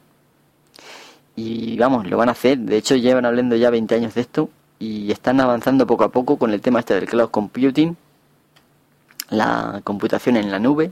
Y 1.36 1.78
vamos, 1.78 2.10
lo 2.10 2.18
van 2.18 2.30
a 2.30 2.34
hacer. 2.34 2.58
De 2.58 2.78
hecho, 2.78 2.96
llevan 2.96 3.26
hablando 3.26 3.56
ya 3.56 3.70
20 3.70 3.96
años 3.96 4.16
de 4.16 4.22
esto 4.22 4.50
y 4.80 5.12
están 5.12 5.40
avanzando 5.40 5.86
poco 5.86 6.06
a 6.06 6.10
poco 6.10 6.38
con 6.38 6.52
el 6.52 6.62
tema 6.62 6.80
este 6.80 6.96
del 6.96 7.06
cloud 7.06 7.30
computing, 7.30 7.96
la 9.30 9.82
computación 9.84 10.38
en 10.38 10.50
la 10.50 10.60
nube, 10.60 10.92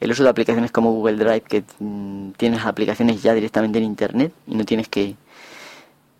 el 0.00 0.10
uso 0.10 0.22
de 0.22 0.30
aplicaciones 0.30 0.70
como 0.70 0.92
Google 0.92 1.16
Drive, 1.16 1.40
que 1.40 1.64
mm, 1.80 2.30
tienes 2.32 2.64
aplicaciones 2.64 3.22
ya 3.22 3.34
directamente 3.34 3.78
en 3.78 3.84
Internet 3.84 4.32
y 4.46 4.54
no 4.54 4.64
tienes 4.64 4.88
que 4.88 5.16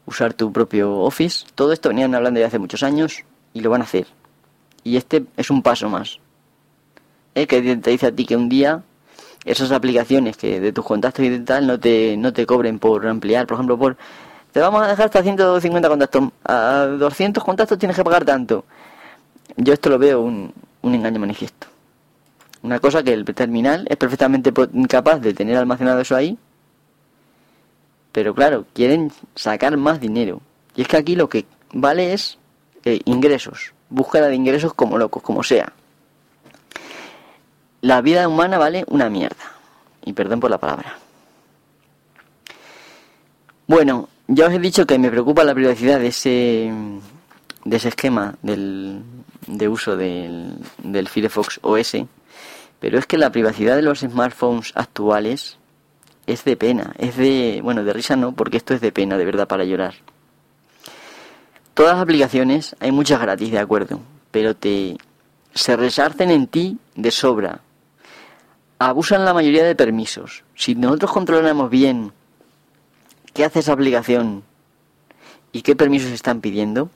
usar 0.08 0.34
tu 0.34 0.52
propio 0.52 0.98
Office. 1.00 1.46
Todo 1.54 1.72
esto 1.72 1.90
venían 1.90 2.14
hablando 2.14 2.40
ya 2.40 2.46
hace 2.46 2.58
muchos 2.58 2.82
años 2.82 3.24
y 3.52 3.60
lo 3.60 3.70
van 3.70 3.82
a 3.82 3.84
hacer. 3.84 4.06
Y 4.84 4.96
este 4.96 5.24
es 5.36 5.50
un 5.50 5.62
paso 5.62 5.88
más. 5.88 6.18
¿eh? 7.34 7.46
que 7.46 7.76
te 7.76 7.90
dice 7.90 8.06
a 8.06 8.12
ti 8.12 8.24
que 8.24 8.36
un 8.36 8.48
día 8.48 8.82
esas 9.44 9.70
aplicaciones 9.70 10.36
que 10.36 10.60
de 10.60 10.72
tus 10.72 10.84
contactos 10.84 11.24
y 11.24 11.38
tal 11.40 11.66
no 11.66 11.78
te, 11.78 12.16
no 12.16 12.32
te 12.32 12.46
cobren 12.46 12.78
por 12.78 13.06
ampliar, 13.06 13.46
por 13.46 13.56
ejemplo, 13.56 13.78
por 13.78 13.96
te 14.52 14.60
vamos 14.60 14.82
a 14.82 14.88
dejar 14.88 15.06
hasta 15.06 15.22
150 15.22 15.88
contactos, 15.88 16.30
a 16.44 16.86
200 16.98 17.44
contactos 17.44 17.78
tienes 17.78 17.96
que 17.96 18.04
pagar 18.04 18.24
tanto. 18.24 18.64
Yo 19.56 19.72
esto 19.72 19.90
lo 19.90 19.98
veo 19.98 20.20
un, 20.20 20.52
un 20.82 20.94
engaño 20.94 21.20
manifiesto. 21.20 21.66
Una 22.62 22.80
cosa 22.80 23.02
que 23.02 23.12
el 23.12 23.24
terminal 23.24 23.86
es 23.88 23.96
perfectamente 23.96 24.52
capaz 24.88 25.20
de 25.20 25.32
tener 25.34 25.56
almacenado 25.56 26.00
eso 26.00 26.16
ahí, 26.16 26.36
pero 28.12 28.34
claro, 28.34 28.66
quieren 28.74 29.12
sacar 29.34 29.76
más 29.76 30.00
dinero. 30.00 30.40
Y 30.74 30.82
es 30.82 30.88
que 30.88 30.96
aquí 30.96 31.16
lo 31.16 31.28
que 31.28 31.46
vale 31.72 32.12
es 32.12 32.38
eh, 32.84 33.00
ingresos, 33.04 33.72
búsqueda 33.90 34.28
de 34.28 34.34
ingresos 34.34 34.74
como 34.74 34.98
locos, 34.98 35.22
como 35.22 35.42
sea 35.42 35.72
la 37.80 38.00
vida 38.00 38.28
humana 38.28 38.58
vale 38.58 38.84
una 38.88 39.08
mierda. 39.08 39.52
Y 40.04 40.12
perdón 40.12 40.40
por 40.40 40.50
la 40.50 40.58
palabra. 40.58 40.98
Bueno, 43.66 44.08
ya 44.26 44.46
os 44.46 44.52
he 44.52 44.58
dicho 44.58 44.86
que 44.86 44.98
me 44.98 45.10
preocupa 45.10 45.44
la 45.44 45.54
privacidad 45.54 46.00
de 46.00 46.08
ese, 46.08 46.72
de 47.64 47.76
ese 47.76 47.88
esquema 47.88 48.34
del, 48.42 49.02
de 49.46 49.68
uso 49.68 49.96
del, 49.96 50.54
del 50.78 51.08
Firefox 51.08 51.60
OS, 51.62 51.96
pero 52.80 52.98
es 52.98 53.06
que 53.06 53.18
la 53.18 53.30
privacidad 53.30 53.76
de 53.76 53.82
los 53.82 54.00
smartphones 54.00 54.72
actuales 54.74 55.58
es 56.28 56.44
de 56.44 56.56
pena, 56.56 56.94
es 56.98 57.16
de, 57.16 57.60
bueno, 57.62 57.82
de 57.82 57.92
risa 57.92 58.14
no, 58.14 58.32
porque 58.32 58.58
esto 58.58 58.74
es 58.74 58.80
de 58.80 58.92
pena, 58.92 59.16
de 59.16 59.24
verdad, 59.24 59.48
para 59.48 59.64
llorar. 59.64 59.94
Todas 61.74 61.94
las 61.94 62.02
aplicaciones, 62.02 62.76
hay 62.80 62.92
muchas 62.92 63.20
gratis, 63.20 63.50
de 63.50 63.58
acuerdo, 63.58 64.00
pero 64.30 64.54
te 64.54 64.96
se 65.54 65.76
resarcen 65.76 66.30
en 66.30 66.46
ti 66.46 66.78
de 66.94 67.10
sobra 67.10 67.62
abusan 68.78 69.24
la 69.24 69.34
mayoría 69.34 69.64
de 69.64 69.74
permisos. 69.74 70.44
Si 70.54 70.74
nosotros 70.74 71.10
controlamos 71.10 71.70
bien 71.70 72.12
qué 73.34 73.44
hace 73.44 73.60
esa 73.60 73.72
aplicación 73.72 74.44
y 75.52 75.62
qué 75.62 75.74
permisos 75.74 76.12
están 76.12 76.40
pidiendo, 76.40 76.90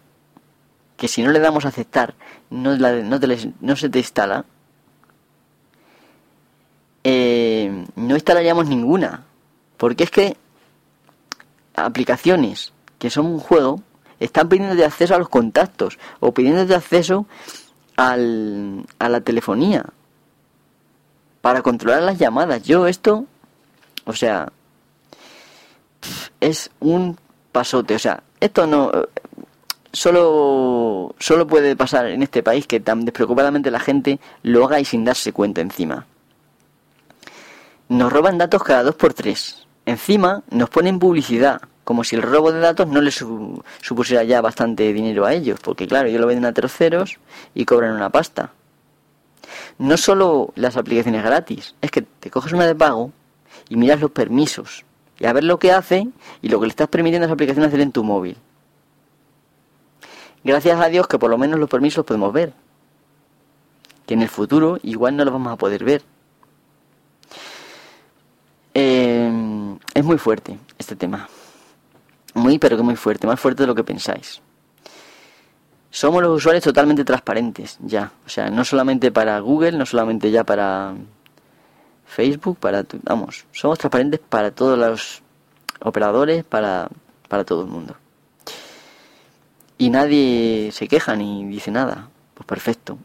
que 0.97 1.09
si 1.09 1.23
no 1.23 1.31
le 1.31 1.41
damos 1.41 1.65
a 1.65 1.69
aceptar 1.69 2.15
no, 2.51 2.77
no, 2.77 3.77
se 3.77 3.89
te 3.89 3.99
instala, 3.99 4.45
eh, 7.03 7.52
no 7.97 8.15
instalaríamos 8.15 8.67
ninguna. 8.69 9.25
Porque 9.77 10.05
es 10.05 10.11
que 10.11 10.37
aplicaciones 11.75 12.73
que 12.99 13.11
son 13.11 13.27
un 13.27 13.39
juego 13.39 13.81
están 14.21 14.49
pidiendo 14.49 14.85
acceso 14.85 15.15
a 15.15 15.19
los 15.19 15.29
contactos 15.29 15.99
o 16.21 16.33
pidiendo 16.33 16.75
acceso 16.75 17.27
al, 17.97 18.87
a 18.99 19.09
la 19.09 19.21
telefonía 19.21 19.85
para 21.41 21.63
controlar 21.63 22.03
las 22.03 22.19
llamadas. 22.19 22.63
Yo 22.63 22.87
esto, 22.87 23.27
o 24.05 24.13
sea, 24.13 24.53
es 26.41 26.71
un 26.81 27.19
pasote. 27.51 27.95
O 27.95 27.99
sea, 27.99 28.23
esto 28.41 28.67
no... 28.67 28.91
solo, 29.93 31.15
solo 31.19 31.47
puede 31.47 31.77
pasar 31.77 32.07
en 32.07 32.23
este 32.23 32.43
país 32.43 32.67
que 32.67 32.81
tan 32.81 33.05
despreocupadamente 33.05 33.71
la 33.71 33.81
gente 33.81 34.21
lo 34.43 34.65
haga 34.65 34.81
y 34.81 34.85
sin 34.85 35.05
darse 35.05 35.33
cuenta 35.33 35.61
encima. 35.61 36.07
Nos 37.93 38.11
roban 38.11 38.39
datos 38.39 38.63
cada 38.63 38.85
dos 38.85 38.95
por 38.95 39.13
tres. 39.13 39.67
Encima 39.85 40.43
nos 40.51 40.71
ponen 40.71 40.99
publicidad, 40.99 41.61
como 41.85 42.05
si 42.05 42.17
el 42.17 42.23
robo 42.23 42.51
de 42.51 42.59
datos 42.59 42.89
no 42.89 43.03
les 43.03 43.23
supusiera 43.83 44.25
ya 44.25 44.41
bastante 44.41 44.95
dinero 44.95 45.27
a 45.27 45.35
ellos, 45.35 45.61
porque 45.63 45.87
claro, 45.87 46.09
ellos 46.09 46.23
lo 46.23 46.27
venden 46.27 46.47
a 46.47 46.55
terceros 46.55 47.19
y 47.55 47.67
cobran 47.67 47.95
una 47.95 48.09
pasta. 48.09 48.53
No 49.77 49.99
solo 49.99 50.55
las 50.55 50.79
aplicaciones 50.79 51.23
gratis, 51.23 51.75
es 51.83 51.91
que 51.91 52.01
te 52.01 52.31
coges 52.31 52.55
una 52.55 52.67
de 52.67 52.75
pago 52.75 53.13
y 53.69 53.77
miras 53.77 54.01
los 54.01 54.11
permisos 54.11 54.87
y 55.19 55.27
a 55.27 55.35
ver 55.35 55.45
lo 55.45 55.59
que 55.59 55.73
hace 55.73 56.09
y 56.41 56.49
lo 56.49 56.61
que 56.61 56.69
le 56.69 56.71
estás 56.71 56.89
permitiendo 56.89 57.25
a 57.25 57.27
esa 57.27 57.35
aplicación 57.35 57.67
hacer 57.67 57.81
en 57.83 57.93
tu 57.93 58.05
móvil. 58.05 58.39
Gracias 60.45 60.81
a 60.81 60.89
Dios 60.89 61.07
que 61.09 61.19
por 61.19 61.29
lo 61.29 61.37
menos 61.37 61.61
los 61.61 61.69
permisos 61.69 61.99
los 61.99 62.07
podemos 62.07 62.33
ver. 62.33 62.55
Que 64.07 64.15
en 64.15 64.23
el 64.23 64.31
futuro 64.31 64.79
igual 64.83 65.15
no 65.15 65.27
los 65.27 65.35
vamos 65.35 65.53
a 65.53 65.57
poder 65.57 65.85
ver. 65.85 66.03
Eh, 68.75 69.77
es 69.95 70.05
muy 70.05 70.19
fuerte 70.19 70.59
este 70.79 70.97
tema. 70.97 71.29
Muy, 72.35 72.59
pero 72.59 72.77
que 72.77 72.83
muy 72.83 72.97
fuerte. 72.97 73.27
Más 73.27 73.39
fuerte 73.39 73.63
de 73.63 73.67
lo 73.67 73.75
que 73.75 73.85
pensáis. 73.85 74.41
Somos 75.91 76.23
los 76.23 76.39
usuarios 76.39 76.65
totalmente 76.65 77.05
transparentes 77.05 77.77
ya. 77.81 78.13
O 78.25 78.29
sea, 78.29 78.49
no 78.49 78.65
solamente 78.65 79.13
para 79.13 79.39
Google, 79.41 79.73
no 79.73 79.85
solamente 79.85 80.31
ya 80.31 80.45
para 80.45 80.95
Facebook, 82.07 82.59
para... 82.59 82.85
Vamos, 83.03 83.45
somos 83.53 83.79
transparentes 83.79 84.21
para 84.21 84.51
todos 84.51 84.79
los 84.79 85.23
operadores, 85.81 86.45
para, 86.45 86.89
para 87.29 87.45
todo 87.45 87.63
el 87.63 87.69
mundo 87.69 87.97
y 89.83 89.91
nadie 89.91 90.71
se 90.71 90.87
queja 90.87 91.17
ni 91.17 91.45
dice 91.47 91.73
nada. 91.73 92.09
Pues 92.35 92.47
perfecto. 92.47 92.99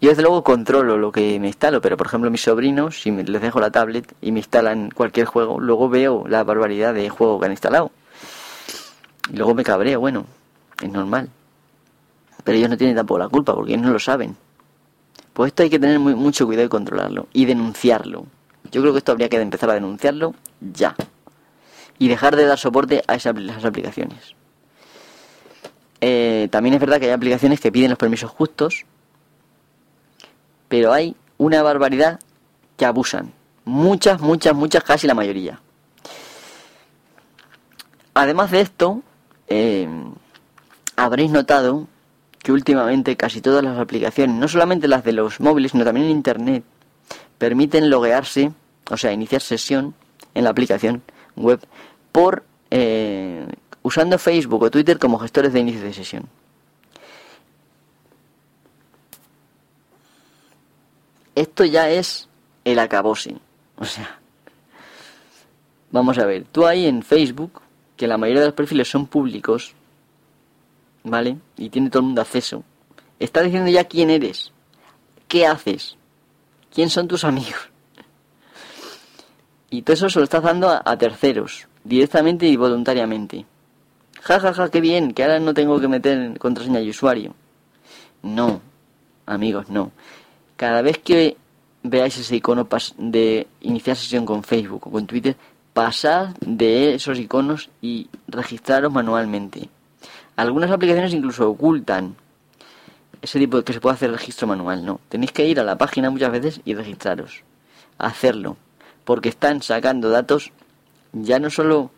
Yo 0.00 0.10
desde 0.10 0.22
luego 0.22 0.44
controlo 0.44 0.98
lo 0.98 1.10
que 1.10 1.40
me 1.40 1.46
instalo, 1.46 1.80
pero 1.80 1.96
por 1.96 2.06
ejemplo 2.06 2.30
mis 2.30 2.42
sobrinos, 2.42 3.00
si 3.00 3.10
les 3.10 3.40
dejo 3.40 3.60
la 3.60 3.70
tablet 3.70 4.14
y 4.20 4.30
me 4.30 4.40
instalan 4.40 4.90
cualquier 4.90 5.26
juego, 5.26 5.58
luego 5.58 5.88
veo 5.88 6.24
la 6.28 6.44
barbaridad 6.44 6.92
de 6.92 7.08
juego 7.08 7.40
que 7.40 7.46
han 7.46 7.52
instalado. 7.52 7.90
Y 9.32 9.36
luego 9.36 9.54
me 9.54 9.64
cabreo, 9.64 9.98
bueno, 10.00 10.26
es 10.82 10.90
normal. 10.90 11.30
Pero 12.44 12.58
ellos 12.58 12.70
no 12.70 12.76
tienen 12.76 12.94
tampoco 12.94 13.18
la 13.18 13.28
culpa, 13.28 13.54
porque 13.54 13.72
ellos 13.72 13.86
no 13.86 13.92
lo 13.92 13.98
saben. 13.98 14.36
Pues 15.32 15.48
esto 15.48 15.62
hay 15.62 15.70
que 15.70 15.78
tener 15.78 15.98
mucho 15.98 16.46
cuidado 16.46 16.66
y 16.66 16.68
controlarlo. 16.68 17.26
Y 17.32 17.44
denunciarlo. 17.44 18.26
Yo 18.70 18.80
creo 18.82 18.92
que 18.92 18.98
esto 18.98 19.12
habría 19.12 19.28
que 19.28 19.40
empezar 19.40 19.70
a 19.70 19.74
denunciarlo 19.74 20.34
ya. 20.60 20.94
Y 21.98 22.08
dejar 22.08 22.36
de 22.36 22.44
dar 22.44 22.58
soporte 22.58 23.02
a 23.06 23.14
esas 23.14 23.34
aplicaciones. 23.64 24.34
Eh, 26.00 26.48
también 26.50 26.74
es 26.74 26.80
verdad 26.80 27.00
que 27.00 27.06
hay 27.06 27.12
aplicaciones 27.12 27.60
que 27.60 27.72
piden 27.72 27.90
los 27.90 27.98
permisos 27.98 28.30
justos, 28.30 28.84
pero 30.68 30.92
hay 30.92 31.16
una 31.38 31.62
barbaridad 31.62 32.20
que 32.76 32.84
abusan. 32.84 33.32
Muchas, 33.64 34.20
muchas, 34.20 34.54
muchas, 34.54 34.84
casi 34.84 35.06
la 35.06 35.14
mayoría. 35.14 35.60
Además 38.14 38.50
de 38.50 38.60
esto, 38.60 39.02
eh, 39.48 39.88
habréis 40.96 41.30
notado 41.30 41.86
que 42.38 42.52
últimamente 42.52 43.16
casi 43.16 43.40
todas 43.40 43.62
las 43.62 43.78
aplicaciones, 43.78 44.36
no 44.36 44.48
solamente 44.48 44.88
las 44.88 45.04
de 45.04 45.12
los 45.12 45.40
móviles, 45.40 45.72
sino 45.72 45.84
también 45.84 46.06
en 46.06 46.12
Internet, 46.12 46.64
permiten 47.38 47.90
loguearse, 47.90 48.52
o 48.90 48.96
sea, 48.96 49.12
iniciar 49.12 49.42
sesión 49.42 49.94
en 50.34 50.44
la 50.44 50.50
aplicación 50.50 51.02
web 51.34 51.60
por 52.12 52.44
eh, 52.70 53.46
usando 53.82 54.18
Facebook 54.18 54.62
o 54.62 54.70
Twitter 54.70 54.98
como 54.98 55.18
gestores 55.18 55.52
de 55.52 55.60
inicio 55.60 55.82
de 55.82 55.92
sesión. 55.92 56.28
Esto 61.36 61.66
ya 61.66 61.90
es 61.90 62.28
el 62.64 62.78
acabose. 62.78 63.36
O 63.76 63.84
sea, 63.84 64.18
vamos 65.90 66.18
a 66.18 66.24
ver, 66.24 66.44
tú 66.50 66.66
ahí 66.66 66.86
en 66.86 67.02
Facebook, 67.02 67.60
que 67.96 68.06
la 68.06 68.16
mayoría 68.16 68.40
de 68.40 68.48
los 68.48 68.54
perfiles 68.54 68.88
son 68.88 69.06
públicos, 69.06 69.74
¿vale? 71.04 71.36
Y 71.58 71.68
tiene 71.68 71.90
todo 71.90 72.00
el 72.00 72.06
mundo 72.06 72.22
acceso. 72.22 72.64
Está 73.20 73.42
diciendo 73.42 73.70
ya 73.70 73.84
quién 73.84 74.08
eres, 74.08 74.50
qué 75.28 75.46
haces, 75.46 75.96
quién 76.74 76.88
son 76.88 77.06
tus 77.06 77.22
amigos. 77.22 77.70
Y 79.68 79.82
todo 79.82 79.94
eso 79.94 80.08
se 80.08 80.18
lo 80.18 80.24
estás 80.24 80.42
dando 80.42 80.70
a, 80.70 80.80
a 80.84 80.96
terceros, 80.96 81.68
directamente 81.84 82.46
y 82.46 82.56
voluntariamente. 82.56 83.44
Ja, 84.22 84.40
ja, 84.40 84.54
ja, 84.54 84.70
qué 84.70 84.80
bien, 84.80 85.12
que 85.12 85.22
ahora 85.22 85.38
no 85.38 85.52
tengo 85.52 85.78
que 85.80 85.88
meter 85.88 86.38
contraseña 86.38 86.80
y 86.80 86.90
usuario. 86.90 87.34
No, 88.22 88.62
amigos, 89.26 89.68
no. 89.68 89.92
Cada 90.56 90.82
vez 90.82 90.98
que 90.98 91.36
veáis 91.82 92.16
ese 92.18 92.36
icono 92.36 92.68
de 92.98 93.46
iniciar 93.60 93.96
sesión 93.96 94.26
con 94.26 94.42
Facebook 94.42 94.86
o 94.86 94.90
con 94.90 95.06
Twitter, 95.06 95.36
pasad 95.72 96.34
de 96.40 96.94
esos 96.94 97.18
iconos 97.18 97.70
y 97.82 98.08
registraros 98.28 98.92
manualmente. 98.92 99.68
Algunas 100.36 100.70
aplicaciones 100.70 101.12
incluso 101.12 101.48
ocultan 101.50 102.16
ese 103.22 103.38
tipo 103.38 103.58
de 103.58 103.64
que 103.64 103.72
se 103.72 103.80
puede 103.80 103.94
hacer 103.94 104.10
registro 104.10 104.46
manual, 104.46 104.84
no. 104.84 105.00
Tenéis 105.08 105.32
que 105.32 105.46
ir 105.46 105.60
a 105.60 105.64
la 105.64 105.76
página 105.76 106.10
muchas 106.10 106.30
veces 106.32 106.60
y 106.64 106.74
registraros. 106.74 107.42
Hacerlo. 107.98 108.56
Porque 109.04 109.28
están 109.28 109.62
sacando 109.62 110.10
datos 110.10 110.52
ya 111.12 111.38
no 111.38 111.50
solo 111.50 111.90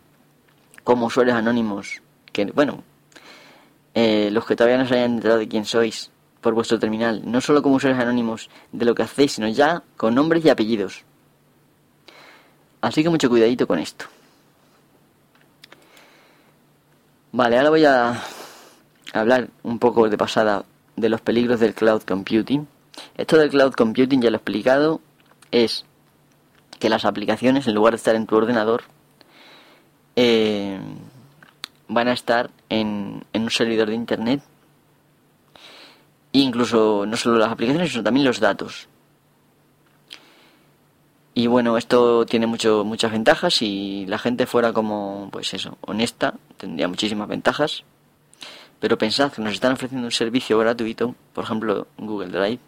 como 0.83 1.07
usuarios 1.07 1.35
anónimos 1.35 2.01
que, 2.31 2.45
bueno, 2.45 2.83
eh, 3.93 4.29
los 4.31 4.45
que 4.45 4.55
todavía 4.55 4.77
no 4.77 4.87
se 4.87 4.95
hayan 4.95 5.15
enterado 5.15 5.39
de 5.39 5.47
quién 5.47 5.65
sois 5.65 6.11
por 6.41 6.53
vuestro 6.53 6.79
terminal, 6.79 7.21
no 7.25 7.41
solo 7.41 7.61
como 7.61 7.75
usuarios 7.75 8.01
anónimos 8.01 8.49
de 8.71 8.85
lo 8.85 8.95
que 8.95 9.03
hacéis, 9.03 9.33
sino 9.33 9.47
ya 9.47 9.83
con 9.97 10.15
nombres 10.15 10.43
y 10.45 10.49
apellidos. 10.49 11.03
Así 12.81 13.03
que 13.03 13.09
mucho 13.09 13.29
cuidadito 13.29 13.67
con 13.67 13.79
esto. 13.79 14.05
Vale, 17.31 17.57
ahora 17.57 17.69
voy 17.69 17.85
a 17.85 18.23
hablar 19.13 19.49
un 19.63 19.79
poco 19.79 20.09
de 20.09 20.17
pasada 20.17 20.63
de 20.95 21.09
los 21.09 21.21
peligros 21.21 21.59
del 21.59 21.73
cloud 21.73 22.01
computing. 22.03 22.67
Esto 23.17 23.37
del 23.37 23.49
cloud 23.49 23.73
computing 23.73 24.21
ya 24.21 24.29
lo 24.29 24.37
he 24.37 24.39
explicado, 24.39 25.01
es 25.51 25.85
que 26.79 26.89
las 26.89 27.05
aplicaciones, 27.05 27.67
en 27.67 27.75
lugar 27.75 27.93
de 27.93 27.97
estar 27.97 28.15
en 28.15 28.25
tu 28.25 28.35
ordenador, 28.35 28.83
eh, 30.15 30.79
van 31.87 32.07
a 32.07 32.13
estar 32.13 32.49
en, 32.69 33.23
un 33.33 33.49
servidor 33.49 33.89
de 33.89 33.95
internet. 33.95 34.41
Incluso 36.31 37.05
no 37.07 37.17
solo 37.17 37.37
las 37.37 37.51
aplicaciones, 37.51 37.91
sino 37.91 38.03
también 38.03 38.25
los 38.25 38.39
datos. 38.39 38.87
Y 41.33 41.47
bueno, 41.47 41.77
esto 41.77 42.25
tiene 42.25 42.47
mucho, 42.47 42.83
muchas 42.83 43.11
ventajas. 43.11 43.53
Si 43.53 44.05
la 44.07 44.17
gente 44.17 44.45
fuera 44.45 44.73
como, 44.73 45.29
pues 45.31 45.53
eso, 45.53 45.77
honesta, 45.81 46.33
tendría 46.57 46.87
muchísimas 46.87 47.27
ventajas. 47.27 47.83
Pero 48.79 48.97
pensad 48.97 49.31
que 49.31 49.41
nos 49.41 49.53
están 49.53 49.73
ofreciendo 49.73 50.05
un 50.05 50.11
servicio 50.11 50.57
gratuito, 50.59 51.15
por 51.33 51.43
ejemplo 51.43 51.87
Google 51.97 52.29
Drive. 52.29 52.59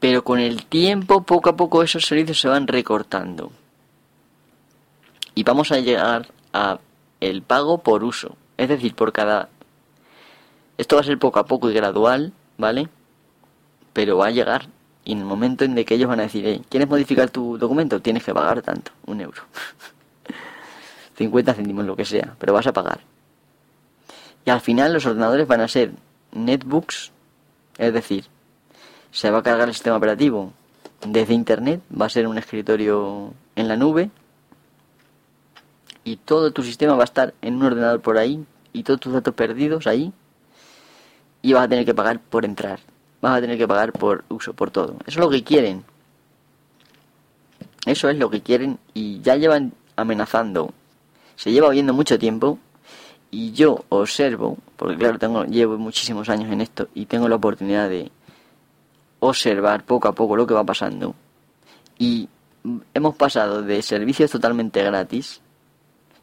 Pero 0.00 0.22
con 0.22 0.38
el 0.38 0.66
tiempo, 0.66 1.22
poco 1.22 1.50
a 1.50 1.56
poco, 1.56 1.82
esos 1.82 2.04
servicios 2.04 2.40
se 2.40 2.48
van 2.48 2.66
recortando. 2.66 3.52
Y 5.34 5.42
vamos 5.42 5.72
a 5.72 5.80
llegar 5.80 6.28
a 6.52 6.78
el 7.20 7.42
pago 7.42 7.78
por 7.78 8.04
uso. 8.04 8.36
Es 8.56 8.68
decir, 8.68 8.94
por 8.94 9.12
cada... 9.12 9.48
Esto 10.78 10.96
va 10.96 11.02
a 11.02 11.04
ser 11.04 11.18
poco 11.18 11.40
a 11.40 11.44
poco 11.44 11.70
y 11.70 11.74
gradual, 11.74 12.32
¿vale? 12.56 12.88
Pero 13.92 14.16
va 14.16 14.28
a 14.28 14.30
llegar. 14.30 14.68
Y 15.04 15.12
en 15.12 15.18
el 15.18 15.24
momento 15.24 15.64
en 15.64 15.74
que 15.84 15.94
ellos 15.94 16.08
van 16.08 16.20
a 16.20 16.22
decir, 16.22 16.62
¿quieres 16.68 16.88
modificar 16.88 17.30
tu 17.30 17.58
documento? 17.58 18.00
Tienes 18.00 18.24
que 18.24 18.32
pagar 18.32 18.62
tanto, 18.62 18.92
un 19.06 19.20
euro. 19.20 19.42
50 21.18 21.54
céntimos, 21.54 21.84
lo 21.84 21.96
que 21.96 22.04
sea, 22.04 22.36
pero 22.38 22.52
vas 22.52 22.66
a 22.66 22.72
pagar. 22.72 23.00
Y 24.44 24.50
al 24.50 24.60
final 24.60 24.92
los 24.92 25.04
ordenadores 25.04 25.48
van 25.48 25.60
a 25.60 25.68
ser 25.68 25.92
netbooks, 26.32 27.10
es 27.76 27.92
decir, 27.92 28.26
se 29.10 29.30
va 29.30 29.38
a 29.38 29.42
cargar 29.42 29.68
el 29.68 29.74
sistema 29.74 29.96
operativo 29.96 30.52
desde 31.04 31.34
internet, 31.34 31.80
va 31.90 32.06
a 32.06 32.10
ser 32.10 32.26
un 32.28 32.38
escritorio 32.38 33.32
en 33.56 33.68
la 33.68 33.76
nube, 33.76 34.10
y 36.04 36.16
todo 36.16 36.52
tu 36.52 36.62
sistema 36.62 36.94
va 36.94 37.02
a 37.02 37.04
estar 37.04 37.34
en 37.42 37.56
un 37.56 37.64
ordenador 37.64 38.00
por 38.00 38.16
ahí 38.16 38.44
y 38.72 38.82
todos 38.82 39.00
tus 39.00 39.12
datos 39.12 39.34
perdidos 39.34 39.86
ahí 39.86 40.12
y 41.42 41.52
vas 41.52 41.64
a 41.64 41.68
tener 41.68 41.84
que 41.84 41.94
pagar 41.94 42.20
por 42.20 42.44
entrar, 42.44 42.80
vas 43.20 43.38
a 43.38 43.40
tener 43.40 43.58
que 43.58 43.68
pagar 43.68 43.92
por 43.92 44.24
uso, 44.28 44.52
por 44.52 44.70
todo. 44.70 44.96
Eso 45.06 45.18
es 45.20 45.24
lo 45.24 45.30
que 45.30 45.42
quieren. 45.42 45.84
Eso 47.86 48.08
es 48.08 48.18
lo 48.18 48.28
que 48.28 48.42
quieren 48.42 48.78
y 48.94 49.20
ya 49.20 49.36
llevan 49.36 49.72
amenazando. 49.96 50.72
Se 51.36 51.52
lleva 51.52 51.68
oyendo 51.68 51.94
mucho 51.94 52.18
tiempo 52.18 52.58
y 53.30 53.52
yo 53.52 53.84
observo, 53.88 54.58
porque 54.76 54.96
claro, 54.96 55.18
tengo 55.18 55.44
llevo 55.44 55.78
muchísimos 55.78 56.28
años 56.28 56.52
en 56.52 56.60
esto 56.60 56.88
y 56.94 57.06
tengo 57.06 57.28
la 57.28 57.36
oportunidad 57.36 57.88
de 57.88 58.10
observar 59.20 59.84
poco 59.84 60.08
a 60.08 60.12
poco 60.12 60.36
lo 60.36 60.46
que 60.46 60.54
va 60.54 60.64
pasando 60.64 61.14
y 61.98 62.28
hemos 62.94 63.16
pasado 63.16 63.62
de 63.62 63.82
servicios 63.82 64.30
totalmente 64.30 64.82
gratis 64.82 65.40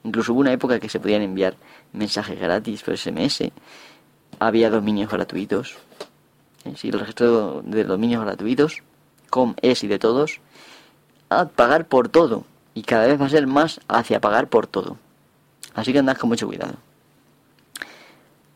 Incluso 0.05 0.33
hubo 0.33 0.41
una 0.41 0.53
época 0.53 0.79
que 0.79 0.87
se 0.87 0.99
podían 0.99 1.23
enviar 1.23 1.55
mensajes 1.91 2.39
gratis 2.39 2.83
por 2.83 2.95
SMS. 2.95 3.51
Había 4.39 4.69
dominios 4.69 5.09
gratuitos. 5.09 5.75
El 6.63 6.99
registro 6.99 7.61
de 7.63 7.83
dominios 7.83 8.23
gratuitos, 8.23 8.81
com, 9.29 9.55
es 9.61 9.83
y 9.83 9.87
de 9.87 9.99
todos, 9.99 10.39
a 11.29 11.45
pagar 11.45 11.85
por 11.85 12.09
todo. 12.09 12.43
Y 12.73 12.83
cada 12.83 13.07
vez 13.07 13.21
va 13.21 13.25
a 13.27 13.29
ser 13.29 13.47
más 13.47 13.79
hacia 13.87 14.19
pagar 14.19 14.47
por 14.47 14.67
todo. 14.67 14.97
Así 15.73 15.93
que 15.93 15.99
andad 15.99 16.17
con 16.17 16.29
mucho 16.29 16.47
cuidado. 16.47 16.75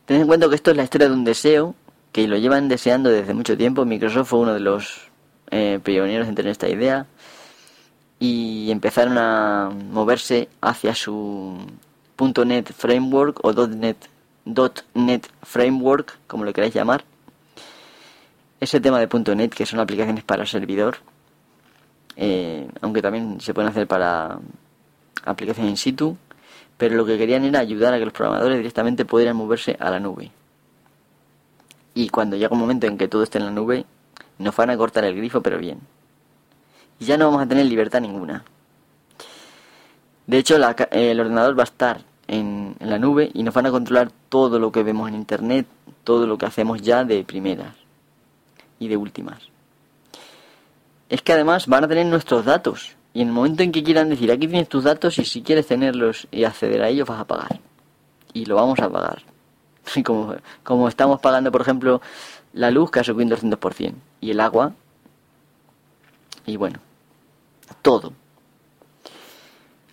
Tened 0.06 0.22
en 0.22 0.26
cuenta 0.26 0.48
que 0.48 0.56
esto 0.56 0.72
es 0.72 0.76
la 0.76 0.82
historia 0.82 1.08
de 1.08 1.14
un 1.14 1.24
deseo 1.24 1.74
que 2.12 2.26
lo 2.26 2.36
llevan 2.36 2.68
deseando 2.68 3.10
desde 3.10 3.34
mucho 3.34 3.56
tiempo. 3.56 3.84
Microsoft 3.84 4.28
fue 4.28 4.40
uno 4.40 4.54
de 4.54 4.60
los 4.60 5.08
eh, 5.50 5.78
pioneros 5.82 6.28
en 6.28 6.34
tener 6.34 6.50
esta 6.50 6.68
idea 6.68 7.06
y 8.18 8.70
empezaron 8.70 9.18
a 9.18 9.70
moverse 9.90 10.48
hacia 10.60 10.94
su 10.94 11.56
.NET 12.44 12.72
Framework 12.72 13.44
o 13.44 13.52
.NET, 13.66 13.96
.NET 14.54 15.26
Framework, 15.42 16.18
como 16.26 16.44
lo 16.44 16.52
queráis 16.52 16.74
llamar. 16.74 17.04
Ese 18.60 18.80
tema 18.80 18.98
de 19.00 19.34
.NET, 19.36 19.54
que 19.54 19.66
son 19.66 19.80
aplicaciones 19.80 20.24
para 20.24 20.44
servidor, 20.46 20.98
eh, 22.16 22.68
aunque 22.82 23.00
también 23.00 23.40
se 23.40 23.54
pueden 23.54 23.70
hacer 23.70 23.86
para 23.86 24.38
aplicaciones 25.24 25.70
in 25.70 25.76
situ, 25.76 26.16
pero 26.76 26.96
lo 26.96 27.06
que 27.06 27.16
querían 27.18 27.44
era 27.44 27.60
ayudar 27.60 27.94
a 27.94 27.98
que 27.98 28.04
los 28.04 28.12
programadores 28.12 28.58
directamente 28.58 29.04
pudieran 29.04 29.36
moverse 29.36 29.76
a 29.78 29.90
la 29.90 30.00
nube. 30.00 30.30
Y 31.94 32.08
cuando 32.08 32.36
llega 32.36 32.52
un 32.52 32.60
momento 32.60 32.86
en 32.86 32.98
que 32.98 33.08
todo 33.08 33.22
esté 33.22 33.38
en 33.38 33.44
la 33.44 33.50
nube, 33.50 33.84
nos 34.38 34.56
van 34.56 34.70
a 34.70 34.76
cortar 34.76 35.04
el 35.04 35.16
grifo, 35.16 35.42
pero 35.42 35.58
bien. 35.58 35.80
Y 36.98 37.06
ya 37.06 37.16
no 37.16 37.26
vamos 37.26 37.42
a 37.42 37.48
tener 37.48 37.66
libertad 37.66 38.00
ninguna. 38.00 38.44
De 40.26 40.38
hecho, 40.38 40.56
el 40.56 41.20
ordenador 41.20 41.58
va 41.58 41.62
a 41.62 41.64
estar 41.64 42.00
en, 42.30 42.76
la 42.78 42.98
nube 42.98 43.30
y 43.34 43.42
nos 43.42 43.52
van 43.52 43.66
a 43.66 43.70
controlar 43.70 44.10
todo 44.28 44.58
lo 44.58 44.70
que 44.70 44.82
vemos 44.82 45.08
en 45.08 45.16
Internet, 45.16 45.66
todo 46.04 46.26
lo 46.26 46.38
que 46.38 46.46
hacemos 46.46 46.80
ya 46.80 47.04
de 47.04 47.24
primeras 47.24 47.74
y 48.78 48.88
de 48.88 48.96
últimas. 48.96 49.42
Es 51.08 51.22
que 51.22 51.32
además 51.32 51.66
van 51.66 51.84
a 51.84 51.88
tener 51.88 52.06
nuestros 52.06 52.44
datos. 52.44 52.96
Y 53.12 53.22
en 53.22 53.28
el 53.28 53.34
momento 53.34 53.64
en 53.64 53.72
que 53.72 53.82
quieran 53.82 54.08
decir, 54.08 54.30
aquí 54.30 54.46
tienes 54.46 54.68
tus 54.68 54.84
datos 54.84 55.18
y 55.18 55.24
si 55.24 55.42
quieres 55.42 55.66
tenerlos 55.66 56.28
y 56.30 56.44
acceder 56.44 56.82
a 56.82 56.88
ellos 56.88 57.08
vas 57.08 57.20
a 57.20 57.26
pagar. 57.26 57.60
Y 58.32 58.44
lo 58.44 58.54
vamos 58.54 58.78
a 58.78 58.88
pagar. 58.88 59.22
Como, 60.04 60.36
como 60.62 60.88
estamos 60.88 61.20
pagando, 61.20 61.50
por 61.50 61.62
ejemplo, 61.62 62.00
la 62.52 62.70
luz 62.70 62.92
que 62.92 63.00
ha 63.00 63.04
subido 63.04 63.34
un 63.34 63.50
200%. 63.50 63.94
Y 64.20 64.30
el 64.30 64.38
agua. 64.38 64.72
Y 66.46 66.56
bueno, 66.56 66.78
todo. 67.82 68.12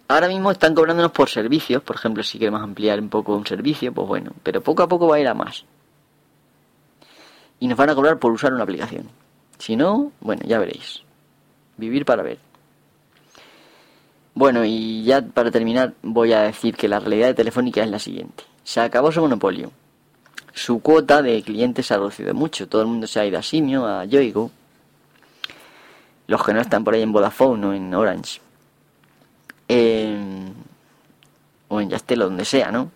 Ahora 0.09 0.27
mismo 0.29 0.51
están 0.51 0.73
cobrándonos 0.73 1.11
por 1.11 1.29
servicios. 1.29 1.83
Por 1.83 1.97
ejemplo, 1.97 2.23
si 2.23 2.39
queremos 2.39 2.61
ampliar 2.61 2.99
un 2.99 3.09
poco 3.09 3.35
un 3.35 3.45
servicio, 3.45 3.93
pues 3.93 4.07
bueno. 4.07 4.31
Pero 4.43 4.61
poco 4.61 4.83
a 4.83 4.87
poco 4.87 5.07
va 5.07 5.17
a 5.17 5.19
ir 5.19 5.27
a 5.27 5.33
más. 5.33 5.65
Y 7.59 7.67
nos 7.67 7.77
van 7.77 7.89
a 7.89 7.95
cobrar 7.95 8.17
por 8.19 8.31
usar 8.31 8.53
una 8.53 8.63
aplicación. 8.63 9.09
Si 9.57 9.75
no, 9.75 10.11
bueno, 10.21 10.43
ya 10.45 10.59
veréis. 10.59 11.01
Vivir 11.75 12.05
para 12.05 12.23
ver. 12.23 12.37
Bueno, 14.33 14.63
y 14.63 15.03
ya 15.03 15.21
para 15.21 15.51
terminar 15.51 15.93
voy 16.03 16.31
a 16.31 16.41
decir 16.43 16.75
que 16.75 16.87
la 16.87 16.99
realidad 16.99 17.27
de 17.27 17.33
Telefónica 17.33 17.83
es 17.83 17.89
la 17.89 17.99
siguiente. 17.99 18.43
Se 18.63 18.79
acabó 18.79 19.11
su 19.11 19.19
monopolio. 19.19 19.71
Su 20.53 20.79
cuota 20.79 21.21
de 21.21 21.41
clientes 21.41 21.91
ha 21.91 21.97
reducido 21.97 22.33
mucho. 22.33 22.67
Todo 22.67 22.81
el 22.81 22.87
mundo 22.87 23.07
se 23.07 23.19
ha 23.19 23.25
ido 23.25 23.39
a 23.39 23.43
Simio, 23.43 23.85
a 23.85 24.05
Yoigo. 24.05 24.51
Los 26.27 26.43
que 26.43 26.53
no 26.53 26.61
están 26.61 26.83
por 26.83 26.93
ahí 26.93 27.01
en 27.01 27.11
Vodafone 27.11 27.65
o 27.65 27.73
en 27.73 27.93
Orange. 27.93 28.41
O 29.69 31.81
en 31.81 31.89
Yastel 31.89 32.21
o 32.21 32.25
donde 32.25 32.45
sea, 32.45 32.71
¿no? 32.71 32.91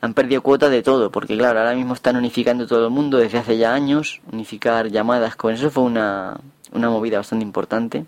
Han 0.00 0.14
perdido 0.14 0.42
cuota 0.42 0.68
de 0.68 0.82
todo, 0.82 1.10
porque 1.10 1.36
claro, 1.36 1.58
ahora 1.58 1.74
mismo 1.74 1.94
están 1.94 2.16
unificando 2.16 2.66
todo 2.66 2.86
el 2.86 2.92
mundo 2.92 3.18
desde 3.18 3.38
hace 3.38 3.58
ya 3.58 3.74
años. 3.74 4.20
Unificar 4.30 4.90
llamadas 4.90 5.34
con 5.34 5.54
eso 5.54 5.70
fue 5.70 5.82
una, 5.82 6.38
una 6.72 6.88
movida 6.88 7.18
bastante 7.18 7.44
importante. 7.44 8.06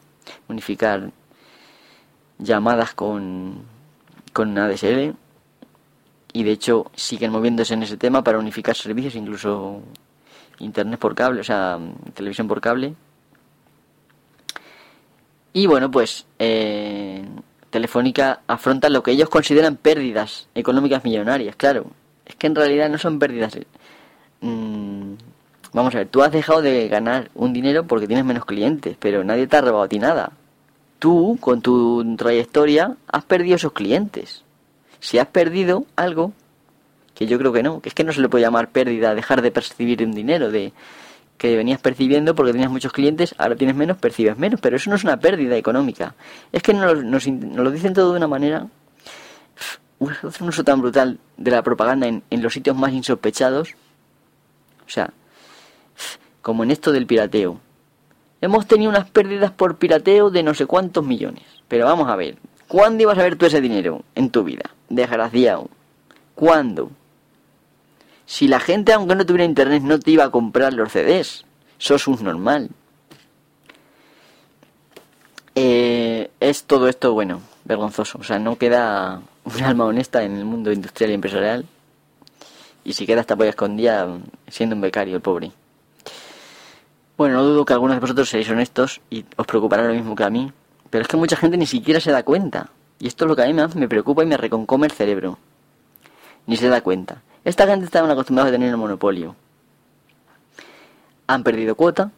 Unificar 0.49 1.11
llamadas 2.39 2.95
con, 2.95 3.63
con 4.33 4.57
ADSL 4.57 5.15
y 6.33 6.45
de 6.45 6.53
hecho 6.53 6.91
siguen 6.95 7.33
moviéndose 7.33 7.75
en 7.75 7.83
ese 7.83 7.97
tema 7.97 8.23
para 8.23 8.39
unificar 8.39 8.77
servicios, 8.77 9.17
incluso 9.17 9.83
internet 10.61 11.01
por 11.01 11.15
cable, 11.15 11.41
o 11.41 11.45
sea, 11.45 11.79
televisión 12.15 12.47
por 12.47 12.61
cable. 12.61 12.95
Y 15.53 15.67
bueno, 15.67 15.91
pues 15.91 16.27
eh, 16.39 17.25
Telefónica 17.71 18.41
afronta 18.47 18.89
lo 18.89 19.03
que 19.03 19.13
ellos 19.13 19.29
consideran 19.29 19.77
pérdidas 19.77 20.49
económicas 20.55 21.05
millonarias, 21.05 21.57
claro. 21.57 21.87
Es 22.27 22.35
que 22.37 22.47
en 22.47 22.55
realidad 22.55 22.89
no 22.91 22.99
son 22.99 23.19
pérdidas. 23.19 23.59
Mm, 24.41 25.15
vamos 25.73 25.95
a 25.95 25.99
ver, 25.99 26.09
tú 26.09 26.23
has 26.23 26.33
dejado 26.33 26.63
de 26.63 26.89
ganar 26.89 27.31
un 27.35 27.53
dinero 27.53 27.87
porque 27.87 28.07
tienes 28.07 28.25
menos 28.25 28.45
clientes, 28.45 28.97
pero 28.99 29.25
nadie 29.25 29.47
te 29.47 29.57
ha 29.57 29.61
robado 29.61 29.85
a 29.85 29.89
ti 29.89 29.99
nada 29.99 30.33
tú, 31.01 31.39
con 31.41 31.63
tu 31.63 32.15
trayectoria, 32.17 32.95
has 33.09 33.25
perdido 33.25 33.57
esos 33.57 33.73
clientes. 33.73 34.45
Si 35.01 35.19
has 35.19 35.27
perdido 35.27 35.87
algo, 35.97 36.33
que 37.15 37.27
yo 37.27 37.39
creo 37.39 37.53
que 37.53 37.65
no, 37.65 37.81
que 37.81 37.89
es 37.89 37.95
que 37.95 38.05
no 38.05 38.13
se 38.13 38.21
le 38.21 38.29
puede 38.29 38.45
llamar 38.45 38.69
pérdida, 38.69 39.15
dejar 39.17 39.43
de 39.43 39.51
percibir 39.51 40.05
un 40.05 40.13
dinero, 40.13 40.53
de 40.53 40.73
que 41.41 41.57
venías 41.57 41.81
percibiendo 41.81 42.35
porque 42.35 42.53
tenías 42.53 42.71
muchos 42.71 42.93
clientes, 42.93 43.35
ahora 43.39 43.57
tienes 43.57 43.75
menos, 43.75 43.97
percibes 43.97 44.37
menos, 44.37 44.61
pero 44.61 44.77
eso 44.77 44.91
no 44.91 44.97
es 44.97 45.05
una 45.05 45.17
pérdida 45.17 45.57
económica. 45.57 46.15
Es 46.53 46.63
que 46.63 46.75
nos, 46.75 47.03
nos, 47.03 47.27
lo 47.27 47.71
dicen 47.71 47.95
todo 47.95 48.11
de 48.11 48.19
una 48.19 48.29
manera, 48.29 48.67
un 49.99 50.13
uso 50.41 50.65
tan 50.65 50.83
brutal 50.83 51.19
de 51.39 51.51
la 51.51 51.63
propaganda 51.63 52.07
en, 52.07 52.23
en 52.29 52.43
los 52.43 52.53
sitios 52.53 52.77
más 52.77 52.93
insospechados, 52.93 53.75
o 54.87 54.91
sea, 54.91 55.15
como 56.43 56.63
en 56.63 56.73
esto 56.73 56.93
del 56.93 57.07
pirateo 57.07 57.59
hemos 58.43 58.67
tenido 58.67 58.91
unas 58.91 59.11
pérdidas 59.11 59.51
por 59.51 59.79
pirateo 59.79 60.29
de 60.29 60.43
no 60.43 60.53
sé 60.53 60.67
cuántos 60.67 61.07
millones. 61.07 61.45
Pero 61.69 61.87
vamos 61.87 62.11
a 62.11 62.17
ver, 62.17 62.37
¿cuándo 62.69 63.03
ibas 63.03 63.17
a 63.17 63.23
ver 63.23 63.37
tú 63.37 63.47
ese 63.47 63.63
dinero 63.63 64.03
en 64.15 64.29
tu 64.29 64.45
vida? 64.45 64.69
Desgraciado. 64.91 65.71
¿Cuándo? 66.35 66.91
Si 68.31 68.47
la 68.47 68.61
gente, 68.61 68.93
aunque 68.93 69.17
no 69.17 69.27
tuviera 69.27 69.45
internet, 69.45 69.83
no 69.83 69.99
te 69.99 70.13
iba 70.13 70.23
a 70.23 70.31
comprar 70.31 70.73
los 70.73 70.93
CDs, 70.93 71.45
sos 71.79 72.07
un 72.07 72.23
normal. 72.23 72.71
Eh, 75.57 76.31
es 76.39 76.63
todo 76.63 76.87
esto, 76.87 77.13
bueno, 77.13 77.41
vergonzoso. 77.65 78.19
O 78.19 78.23
sea, 78.23 78.39
no 78.39 78.57
queda 78.57 79.21
un 79.43 79.63
alma 79.65 79.85
honesta 79.85 80.23
en 80.23 80.37
el 80.37 80.45
mundo 80.45 80.71
industrial 80.71 81.11
y 81.11 81.15
empresarial. 81.15 81.67
Y 82.85 82.93
si 82.93 83.05
queda 83.05 83.23
hasta 83.23 83.35
polla 83.35 83.51
escondida 83.51 84.07
siendo 84.47 84.77
un 84.77 84.83
becario, 84.83 85.17
el 85.17 85.23
pobre. 85.23 85.51
Bueno, 87.17 87.35
no 87.35 87.43
dudo 87.43 87.65
que 87.65 87.73
algunos 87.73 87.97
de 87.97 88.01
vosotros 88.01 88.29
seáis 88.29 88.49
honestos 88.49 89.01
y 89.11 89.25
os 89.35 89.47
preocupará 89.49 89.83
lo 89.83 89.93
mismo 89.93 90.15
que 90.15 90.23
a 90.23 90.31
mí, 90.31 90.53
pero 90.89 91.03
es 91.03 91.09
que 91.09 91.17
mucha 91.17 91.35
gente 91.35 91.57
ni 91.57 91.67
siquiera 91.67 91.99
se 91.99 92.13
da 92.13 92.23
cuenta. 92.23 92.71
Y 93.01 93.09
esto 93.09 93.25
es 93.25 93.29
lo 93.29 93.35
que 93.35 93.43
a 93.43 93.47
mí 93.47 93.55
me, 93.55 93.89
preocupa 93.89 94.23
y 94.23 94.27
me 94.27 94.37
reconcome 94.37 94.87
el 94.87 94.93
cerebro. 94.93 95.37
Ni 96.47 96.57
se 96.57 96.69
da 96.69 96.81
cuenta. 96.81 97.23
Esta 97.45 97.67
gente 97.67 97.87
estaban 97.87 98.11
acostumbrados 98.11 98.51
a 98.51 98.53
tener 98.53 98.69
el 98.69 98.77
monopolio. 98.77 99.35
Han 101.27 101.43
perdido 101.43 101.75
cuota 101.75 102.11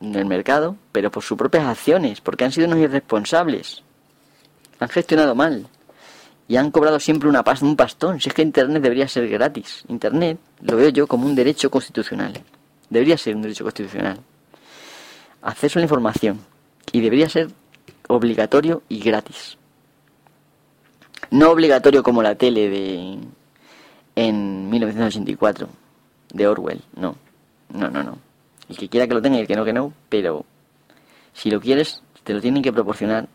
en 0.00 0.14
el 0.14 0.26
mercado, 0.26 0.76
pero 0.92 1.10
por 1.10 1.22
sus 1.22 1.38
propias 1.38 1.66
acciones, 1.66 2.20
porque 2.20 2.44
han 2.44 2.52
sido 2.52 2.66
unos 2.66 2.78
irresponsables. 2.78 3.82
Han 4.80 4.88
gestionado 4.88 5.34
mal. 5.34 5.66
Y 6.48 6.56
han 6.56 6.70
cobrado 6.70 6.98
siempre 6.98 7.28
una 7.28 7.44
un 7.60 7.76
pastón. 7.76 8.20
Si 8.20 8.30
es 8.30 8.34
que 8.34 8.42
Internet 8.42 8.82
debería 8.82 9.06
ser 9.06 9.28
gratis. 9.28 9.84
Internet 9.88 10.38
lo 10.62 10.76
veo 10.76 10.88
yo 10.88 11.06
como 11.06 11.26
un 11.26 11.34
derecho 11.34 11.70
constitucional. 11.70 12.32
Debería 12.88 13.18
ser 13.18 13.36
un 13.36 13.42
derecho 13.42 13.64
constitucional. 13.64 14.18
Acceso 15.42 15.78
a 15.78 15.80
la 15.80 15.84
información. 15.84 16.40
Y 16.90 17.02
debería 17.02 17.28
ser 17.28 17.48
obligatorio 18.08 18.82
y 18.88 19.00
gratis. 19.00 19.58
No 21.30 21.50
obligatorio 21.50 22.02
como 22.02 22.22
la 22.22 22.36
tele 22.36 22.70
de 22.70 23.18
en 24.18 24.68
1984 24.68 25.68
de 26.32 26.48
Orwell, 26.48 26.82
no. 26.96 27.14
No, 27.72 27.88
no, 27.88 28.02
no. 28.02 28.18
El 28.68 28.76
que 28.76 28.88
quiera 28.88 29.06
que 29.06 29.14
lo 29.14 29.22
tenga 29.22 29.38
y 29.38 29.42
el 29.42 29.46
que 29.46 29.54
no, 29.54 29.64
que 29.64 29.72
no, 29.72 29.92
pero 30.08 30.44
si 31.32 31.52
lo 31.52 31.60
quieres, 31.60 32.02
te 32.24 32.34
lo 32.34 32.40
tienen 32.40 32.60
que 32.60 32.72
proporcionar 32.72 33.28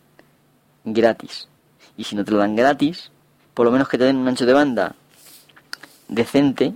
gratis. 0.84 1.48
Y 1.96 2.04
si 2.04 2.18
no 2.18 2.26
te 2.26 2.32
lo 2.32 2.38
dan 2.38 2.58
gratis, 2.58 3.12
por 3.54 3.66
lo 3.66 3.72
menos 3.72 3.88
que 3.88 3.98
te 3.98 4.04
den 4.04 4.18
un 4.18 4.28
ancho 4.28 4.46
de 4.46 4.52
banda 4.52 4.94
decente 6.10 6.74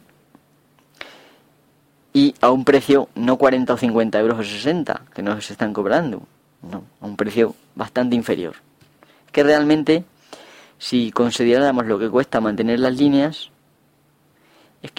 y 2.13 2.33
a 2.39 2.49
un 2.49 2.63
precio 2.63 3.09
no 3.13 3.37
40 3.37 3.73
o 3.73 3.77
50 3.77 4.19
euros 4.21 4.39
o 4.39 4.43
60 4.43 5.01
que 5.13 5.21
nos 5.21 5.51
están 5.51 5.73
cobrando, 5.73 6.21
no, 6.61 6.85
a 7.01 7.05
un 7.05 7.17
precio 7.17 7.55
bastante 7.75 8.15
inferior. 8.15 8.55
Que 9.33 9.43
realmente, 9.43 10.05
si 10.77 11.11
consideráramos 11.11 11.87
lo 11.87 11.99
que 11.99 12.09
cuesta 12.09 12.39
mantener 12.39 12.79
las 12.79 12.95
líneas 12.95 13.51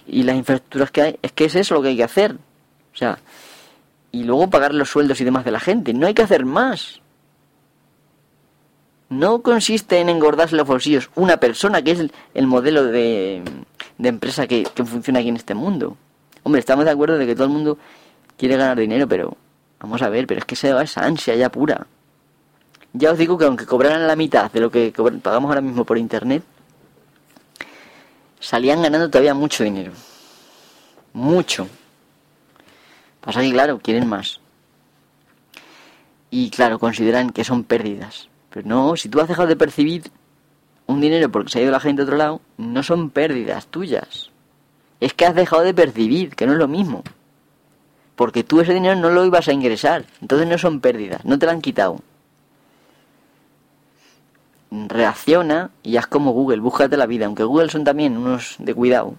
y 0.06 0.22
las 0.22 0.36
infraestructuras 0.36 0.90
que 0.90 1.02
hay, 1.02 1.18
es 1.22 1.32
que 1.32 1.44
es 1.44 1.54
eso 1.54 1.74
lo 1.74 1.82
que 1.82 1.88
hay 1.88 1.96
que 1.96 2.04
hacer. 2.04 2.36
O 2.94 2.96
sea, 2.96 3.18
y 4.12 4.24
luego 4.24 4.50
pagar 4.50 4.74
los 4.74 4.88
sueldos 4.88 5.20
y 5.20 5.24
demás 5.24 5.44
de 5.44 5.50
la 5.50 5.60
gente. 5.60 5.92
No 5.92 6.06
hay 6.06 6.14
que 6.14 6.22
hacer 6.22 6.44
más. 6.44 7.00
no 9.10 9.40
consiste 9.42 10.00
en 10.00 10.10
engordarse 10.10 10.54
los 10.54 10.66
bolsillos 10.66 11.10
una 11.14 11.38
persona 11.38 11.80
que 11.80 11.92
es 11.92 12.10
el, 12.34 12.46
modelo 12.46 12.84
de, 12.84 13.42
de 13.96 14.08
empresa 14.08 14.46
que, 14.46 14.64
que, 14.64 14.84
funciona 14.84 15.20
aquí 15.20 15.28
en 15.28 15.36
este 15.36 15.54
mundo. 15.54 15.96
Hombre, 16.42 16.60
estamos 16.60 16.84
de 16.84 16.90
acuerdo 16.90 17.16
de 17.16 17.26
que 17.26 17.34
todo 17.34 17.44
el 17.44 17.52
mundo 17.52 17.78
quiere 18.36 18.56
ganar 18.56 18.78
dinero, 18.78 19.08
pero 19.08 19.36
vamos 19.80 20.02
a 20.02 20.08
ver, 20.08 20.26
pero 20.26 20.40
es 20.40 20.44
que 20.44 20.56
se 20.56 20.72
va 20.72 20.82
esa 20.82 21.04
ansia 21.04 21.34
ya 21.36 21.50
pura. 21.50 21.86
Ya 22.92 23.12
os 23.12 23.18
digo 23.18 23.36
que 23.36 23.44
aunque 23.44 23.66
cobraran 23.66 24.06
la 24.06 24.16
mitad 24.16 24.50
de 24.50 24.60
lo 24.60 24.70
que 24.70 24.92
pagamos 25.22 25.48
ahora 25.48 25.60
mismo 25.60 25.84
por 25.84 25.98
internet, 25.98 26.42
salían 28.40 28.82
ganando 28.82 29.10
todavía 29.10 29.34
mucho 29.34 29.64
dinero. 29.64 29.92
Mucho. 31.12 31.68
Pasa 33.20 33.40
que, 33.40 33.52
claro, 33.52 33.78
quieren 33.78 34.08
más. 34.08 34.40
Y 36.30 36.50
claro, 36.50 36.78
consideran 36.78 37.30
que 37.30 37.44
son 37.44 37.64
pérdidas. 37.64 38.28
Pero 38.50 38.68
no, 38.68 38.96
si 38.96 39.08
tú 39.08 39.20
has 39.20 39.28
dejado 39.28 39.48
de 39.48 39.56
percibir 39.56 40.10
un 40.86 41.00
dinero 41.00 41.30
porque 41.30 41.50
se 41.50 41.58
ha 41.58 41.62
ido 41.62 41.72
la 41.72 41.80
gente 41.80 42.02
a 42.02 42.04
otro 42.04 42.16
lado, 42.16 42.40
no 42.56 42.82
son 42.82 43.10
pérdidas 43.10 43.66
tuyas. 43.66 44.30
Es 45.00 45.14
que 45.14 45.26
has 45.26 45.34
dejado 45.34 45.62
de 45.62 45.74
percibir, 45.74 46.34
que 46.34 46.46
no 46.46 46.52
es 46.52 46.58
lo 46.58 46.68
mismo. 46.68 47.02
Porque 48.16 48.42
tú 48.42 48.60
ese 48.60 48.74
dinero 48.74 48.96
no 48.96 49.10
lo 49.10 49.24
ibas 49.24 49.48
a 49.48 49.52
ingresar. 49.52 50.06
Entonces 50.20 50.48
no 50.48 50.58
son 50.58 50.80
pérdidas, 50.80 51.24
no 51.24 51.38
te 51.38 51.46
lo 51.46 51.52
han 51.52 51.60
quitado. 51.60 52.00
Reacciona 54.70 55.70
y 55.82 55.96
haz 55.96 56.06
como 56.06 56.32
Google, 56.32 56.60
búscate 56.60 56.96
la 56.96 57.06
vida. 57.06 57.26
Aunque 57.26 57.44
Google 57.44 57.70
son 57.70 57.84
también 57.84 58.16
unos 58.16 58.56
de 58.58 58.74
cuidado. 58.74 59.14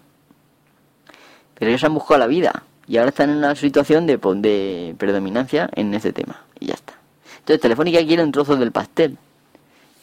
Pero 1.56 1.70
ellos 1.70 1.84
han 1.84 1.94
buscado 1.94 2.20
la 2.20 2.28
vida. 2.28 2.64
Y 2.88 2.98
ahora 2.98 3.10
están 3.10 3.30
en 3.30 3.38
una 3.38 3.56
situación 3.56 4.08
de, 4.08 4.96
predominancia 4.98 5.70
en 5.74 5.94
ese 5.94 6.12
tema. 6.12 6.42
Y 6.60 6.68
ya 6.68 6.74
está. 6.74 6.94
Entonces 7.40 7.62
Telefónica 7.62 8.00
quiere 8.06 8.24
un 8.24 8.32
trozo 8.32 8.56
del 8.56 8.72
pastel. 8.72 9.18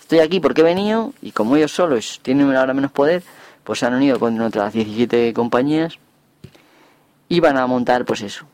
Estoy 0.00 0.20
aquí 0.20 0.38
porque 0.38 0.60
he 0.60 0.64
venido 0.64 1.12
y 1.20 1.32
como 1.32 1.56
ellos 1.56 1.72
solos 1.72 2.20
tienen 2.22 2.54
ahora 2.54 2.74
menos 2.74 2.92
poder, 2.92 3.24
pues 3.64 3.80
se 3.80 3.86
han 3.86 3.94
unido 3.94 4.20
con 4.20 4.40
otras 4.40 4.72
17 4.72 5.32
compañías 5.32 5.98
y 7.28 7.40
van 7.40 7.56
a 7.56 7.66
montar 7.66 8.04
pues 8.04 8.22
eso, 8.22 8.46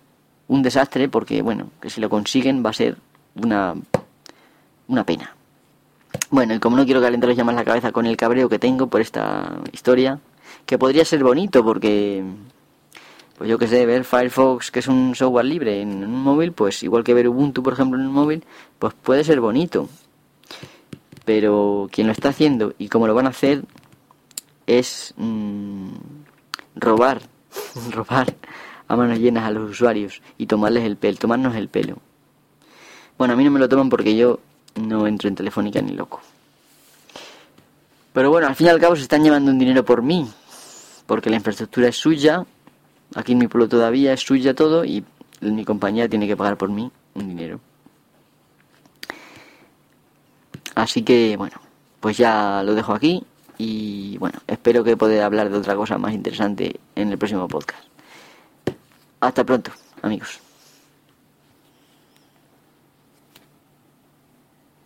un 0.49 0.63
desastre 0.63 1.11
porque 1.11 1.43
bueno, 1.43 1.69
que 1.81 1.91
si 1.91 2.01
lo 2.01 2.09
consiguen 2.09 2.65
va 2.65 2.71
a 2.71 2.73
ser 2.73 2.97
una, 3.35 3.75
una 4.89 5.05
pena. 5.05 5.35
Bueno, 6.33 6.55
y 6.55 6.59
como 6.61 6.79
no 6.79 6.87
quiero 6.87 7.03
calentaros 7.03 7.37
ya 7.37 7.45
más 7.45 7.55
la 7.55 7.63
cabeza 7.63 7.93
con 7.93 8.07
el 8.07 8.17
cabreo 8.17 8.49
que 8.49 8.59
tengo 8.59 8.87
por 8.87 9.03
esta 9.03 9.61
historia, 9.71 10.19
que 10.65 10.79
podría 10.79 11.05
ser 11.05 11.23
bonito 11.23 11.63
porque 11.63 12.25
pues 13.37 13.51
yo 13.51 13.59
que 13.59 13.69
sé, 13.69 13.85
ver 13.85 14.05
Firefox, 14.05 14.71
que 14.71 14.79
es 14.79 14.89
un 14.89 15.15
software 15.15 15.45
libre 15.45 15.83
en 15.83 16.03
un 16.03 16.23
móvil, 16.23 16.53
pues 16.53 16.83
igual 16.85 17.05
que 17.05 17.13
ver 17.13 17.29
Ubuntu, 17.29 17.63
por 17.63 17.75
ejemplo, 17.75 18.01
en 18.01 18.07
un 18.07 18.15
móvil, 18.15 18.45
pues 18.79 18.95
puede 18.95 19.25
ser 19.25 19.41
bonito. 19.41 19.91
Pero 21.27 21.91
quien 21.93 22.07
lo 22.07 22.15
está 22.15 22.31
haciendo 22.31 22.73
y 22.79 22.89
cómo 22.89 23.07
lo 23.07 23.15
van 23.15 23.27
a 23.27 23.31
hacer 23.31 23.65
es 24.67 25.13
mm, 25.19 25.91
robar, 26.77 27.21
robar 27.91 28.35
a 28.89 28.97
manos 28.97 29.19
llenas 29.19 29.45
a 29.45 29.51
los 29.51 29.71
usuarios 29.71 30.23
y 30.39 30.47
tomarles 30.47 30.85
el 30.85 30.97
pelo, 30.97 31.19
tomarnos 31.19 31.57
el 31.57 31.69
pelo. 31.69 31.99
Bueno, 33.19 33.35
a 33.35 33.37
mí 33.37 33.45
no 33.45 33.51
me 33.51 33.61
lo 33.61 33.69
toman 33.69 33.91
porque 33.91 34.17
yo 34.17 34.41
no 34.77 35.07
entro 35.07 35.29
en 35.29 35.35
Telefónica 35.35 35.81
ni 35.81 35.93
loco. 35.93 36.21
Pero 38.13 38.31
bueno, 38.31 38.47
al 38.47 38.57
fin 38.57 38.67
y 38.67 38.71
al 38.71 38.81
cabo 38.81 38.97
se 38.97 39.03
están 39.03 39.25
llevando 39.25 39.51
un 39.51 39.59
dinero 39.59 39.85
por 39.85 40.03
mí, 40.03 40.29
porque 41.07 41.31
la 41.31 41.37
infraestructura 41.37 41.89
es 41.89 41.97
suya, 41.97 42.45
Aquí 43.15 43.33
en 43.33 43.39
mi 43.39 43.49
pueblo 43.49 43.69
todavía 43.69 44.13
es 44.13 44.21
suya 44.21 44.55
todo 44.55 44.85
y 44.85 45.05
mi 45.41 45.65
compañía 45.65 46.09
tiene 46.09 46.27
que 46.27 46.37
pagar 46.37 46.57
por 46.57 46.71
mí 46.71 46.91
un 47.15 47.29
dinero. 47.29 47.61
Así 50.75 51.03
que 51.03 51.37
bueno, 51.37 51.61
pues 52.01 52.17
ya 52.17 52.63
lo 52.65 52.75
dejo 52.75 52.95
aquí 52.95 53.23
y 53.59 54.17
bueno, 54.19 54.39
espero 54.47 54.83
que 54.83 54.97
pueda 54.97 55.27
hablar 55.27 55.51
de 55.51 55.59
otra 55.59 55.77
cosa 55.77 55.99
más 55.99 56.15
interesante 56.15 56.81
en 56.97 57.13
el 57.13 57.19
próximo 57.19 57.47
podcast. 57.49 57.85
Hasta 59.21 59.45
pronto, 59.45 59.73
amigos. 60.01 60.41